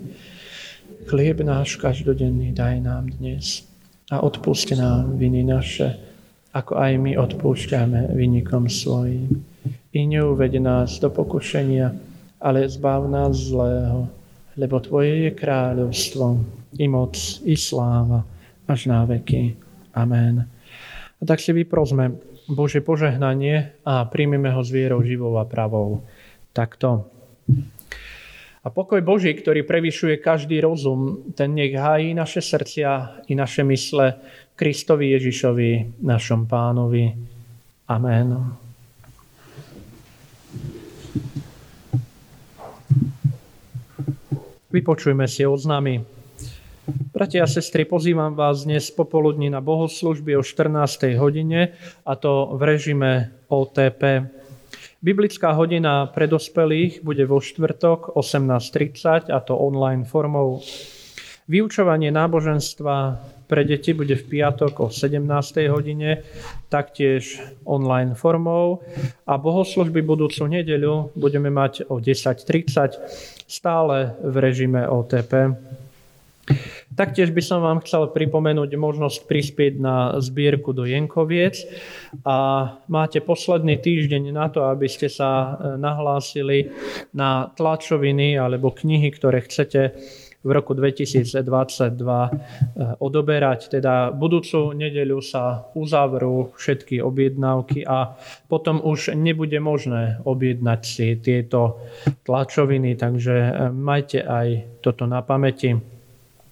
Chlieb 1.07 1.41
náš 1.41 1.81
každodenný 1.81 2.53
daj 2.53 2.83
nám 2.83 3.09
dnes 3.09 3.65
a 4.11 4.21
odpusti 4.21 4.77
nám 4.77 5.17
viny 5.17 5.41
naše, 5.41 5.97
ako 6.53 6.77
aj 6.77 6.93
my 6.99 7.17
odpúšťame 7.17 8.11
vynikom 8.13 8.67
svojim. 8.67 9.41
I 9.91 10.05
neuved 10.05 10.53
nás 10.61 10.99
do 10.99 11.09
pokušenia, 11.09 11.95
ale 12.37 12.69
zbav 12.69 13.07
nás 13.09 13.33
zlého, 13.39 14.11
lebo 14.59 14.77
Tvoje 14.83 15.29
je 15.29 15.31
kráľovstvo, 15.31 16.25
i 16.77 16.85
moc, 16.87 17.15
i 17.47 17.55
sláva, 17.57 18.21
až 18.67 18.91
na 18.91 19.07
veky. 19.07 19.55
Amen. 19.95 20.47
A 21.17 21.21
tak 21.23 21.39
si 21.39 21.51
vyprosme 21.55 22.19
Bože 22.51 22.83
požehnanie 22.83 23.79
a 23.87 24.05
príjmeme 24.07 24.51
ho 24.51 24.61
s 24.63 24.69
vierou 24.69 24.99
živou 25.03 25.39
a 25.39 25.47
pravou. 25.47 26.03
Takto. 26.51 27.07
A 28.61 28.69
pokoj 28.69 29.01
Boží, 29.01 29.33
ktorý 29.33 29.65
prevyšuje 29.65 30.21
každý 30.21 30.61
rozum, 30.61 31.33
ten 31.33 31.57
nech 31.57 31.73
hájí 31.73 32.13
naše 32.13 32.45
srdcia 32.45 33.25
i 33.25 33.33
naše 33.33 33.65
mysle 33.65 34.21
Kristovi 34.53 35.17
Ježišovi, 35.17 35.97
našom 36.05 36.45
pánovi. 36.45 37.09
Amen. 37.89 38.53
Vypočujme 44.69 45.25
si 45.25 45.41
oznámy. 45.41 46.05
Bratia 47.11 47.43
a 47.43 47.49
sestry, 47.49 47.83
pozývam 47.89 48.37
vás 48.37 48.63
dnes 48.69 48.93
popoludní 48.93 49.49
na 49.49 49.57
bohoslužby 49.57 50.37
o 50.37 50.45
14. 50.45 51.17
hodine 51.17 51.73
a 52.05 52.13
to 52.13 52.53
v 52.53 52.61
režime 52.61 53.33
OTP. 53.49 54.29
Biblická 55.01 55.57
hodina 55.57 56.05
pre 56.13 56.29
dospelých 56.29 57.01
bude 57.01 57.25
vo 57.25 57.41
štvrtok 57.41 58.13
18.30 58.13 59.33
a 59.33 59.41
to 59.41 59.57
online 59.57 60.05
formou. 60.05 60.61
Vyučovanie 61.49 62.13
náboženstva 62.13 63.17
pre 63.49 63.65
deti 63.65 63.97
bude 63.97 64.13
v 64.13 64.23
piatok 64.29 64.77
o 64.77 64.87
17. 64.93 65.25
hodine, 65.73 66.21
taktiež 66.69 67.41
online 67.65 68.13
formou 68.13 68.85
a 69.25 69.41
bohoslužby 69.41 70.05
budúcu 70.05 70.45
nedeľu 70.45 71.17
budeme 71.17 71.49
mať 71.49 71.89
o 71.89 71.97
10.30 71.97 73.01
stále 73.49 74.13
v 74.21 74.35
režime 74.37 74.85
OTP. 74.85 75.33
Taktiež 76.91 77.31
by 77.31 77.39
som 77.39 77.63
vám 77.63 77.79
chcel 77.85 78.11
pripomenúť 78.11 78.75
možnosť 78.75 79.29
prispieť 79.29 79.73
na 79.79 80.19
zbierku 80.19 80.75
do 80.75 80.83
Jenkoviec 80.83 81.63
a 82.27 82.37
máte 82.91 83.23
posledný 83.23 83.79
týždeň 83.79 84.33
na 84.35 84.51
to, 84.51 84.67
aby 84.67 84.91
ste 84.91 85.07
sa 85.07 85.55
nahlásili 85.79 86.73
na 87.15 87.47
tlačoviny 87.55 88.35
alebo 88.35 88.75
knihy, 88.75 89.07
ktoré 89.13 89.39
chcete 89.45 89.95
v 90.41 90.49
roku 90.49 90.73
2022 90.73 91.37
eh, 91.37 92.29
odoberať. 92.97 93.69
Teda 93.69 94.09
budúcu 94.09 94.73
nedeľu 94.73 95.21
sa 95.21 95.69
uzavrú 95.77 96.53
všetky 96.57 97.01
objednávky 97.01 97.85
a 97.85 98.17
potom 98.49 98.81
už 98.81 99.13
nebude 99.13 99.57
možné 99.61 100.17
objednať 100.25 100.81
si 100.81 101.07
tieto 101.21 101.81
tlačoviny, 102.25 102.97
takže 102.97 103.35
eh, 103.37 103.51
majte 103.69 104.25
aj 104.25 104.81
toto 104.81 105.05
na 105.05 105.21
pamäti. 105.21 106.00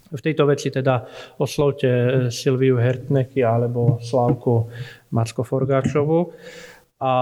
V 0.09 0.21
tejto 0.21 0.45
veci 0.49 0.73
teda 0.73 1.05
oslovte 1.37 1.87
eh, 1.87 2.31
Silviu 2.33 2.77
Hertneky 2.77 3.45
alebo 3.45 4.01
Slavku 4.01 4.69
Macko-Forgáčovu. 5.13 6.33
A 6.99 7.13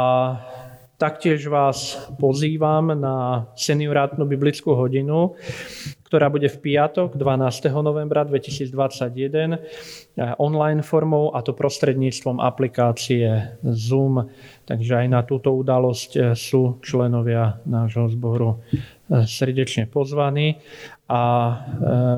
Taktiež 0.98 1.46
vás 1.46 1.94
pozývam 2.18 2.90
na 2.90 3.46
seniorátnu 3.54 4.26
biblickú 4.26 4.74
hodinu, 4.74 5.38
ktorá 6.10 6.26
bude 6.26 6.50
v 6.50 6.58
piatok 6.58 7.14
12. 7.14 7.70
novembra 7.86 8.26
2021 8.26 8.66
eh, 8.66 9.60
online 10.42 10.82
formou 10.82 11.38
a 11.38 11.46
to 11.46 11.54
prostredníctvom 11.54 12.42
aplikácie 12.42 13.30
Zoom. 13.62 14.26
Takže 14.66 15.06
aj 15.06 15.08
na 15.14 15.22
túto 15.22 15.54
udalosť 15.54 16.12
eh, 16.18 16.22
sú 16.34 16.82
členovia 16.82 17.62
nášho 17.70 18.10
zboru 18.18 18.58
eh, 18.58 19.22
srdečne 19.22 19.86
pozvaní 19.86 20.58
a 21.06 21.24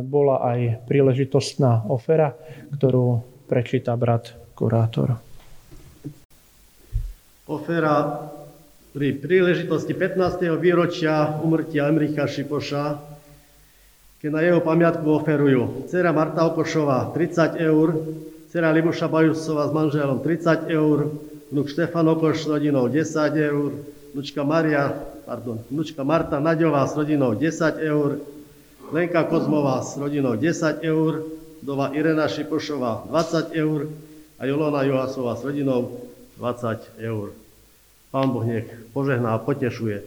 bola 0.02 0.42
aj 0.56 0.90
príležitostná 0.90 1.86
ofera, 1.92 2.34
ktorú 2.74 3.22
prečíta 3.46 3.94
brat 3.94 4.34
kurátor. 4.58 5.20
Ofera 7.46 7.94
pri 8.90 9.14
príležitosti 9.14 9.94
15. 9.94 10.50
výročia 10.58 11.38
umrtia 11.46 11.94
Emricha 11.94 12.26
Šipoša, 12.26 12.98
keď 14.18 14.30
na 14.34 14.42
jeho 14.42 14.66
pamiatku 14.66 15.06
oferujú 15.06 15.86
dcera 15.86 16.10
Marta 16.10 16.50
Okošová 16.50 17.14
30 17.14 17.62
eur, 17.62 17.94
dcera 18.50 18.74
Libuša 18.74 19.06
Bajusová 19.06 19.70
s 19.70 19.74
manželom 19.78 20.26
30 20.26 20.74
eur, 20.74 21.14
vnuk 21.54 21.70
Štefan 21.70 22.10
Okoš 22.18 22.38
s 22.44 22.48
rodinou 22.50 22.90
10 22.90 23.06
eur, 23.38 23.70
vnučka, 24.18 24.42
Maria, 24.42 24.90
pardon, 25.22 25.62
vnučka 25.70 26.02
Marta 26.02 26.42
Naďová 26.42 26.90
s 26.90 26.98
rodinou 26.98 27.38
10 27.38 27.78
eur, 27.86 28.18
Lenka 28.90 29.22
Kozmová 29.30 29.86
s 29.86 30.02
rodinou 30.02 30.34
10 30.34 30.82
eur, 30.82 31.30
dova 31.62 31.94
Irena 31.94 32.26
Šipošová 32.26 33.06
20 33.06 33.54
eur 33.54 33.86
a 34.42 34.50
Jolona 34.50 34.82
Johasová 34.82 35.38
s 35.38 35.46
rodinou 35.46 36.10
20 36.42 37.06
eur. 37.06 37.39
Pán 38.10 38.34
Boh 38.34 38.42
nech 38.42 38.66
požehná 38.90 39.38
a 39.38 39.44
potešuje 39.44 40.02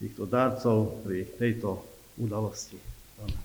týchto 0.00 0.24
dárcov 0.24 1.04
pri 1.04 1.28
tejto 1.36 1.84
udalosti. 2.16 2.80
Amen. 3.20 3.36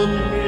Lord. 0.00 0.39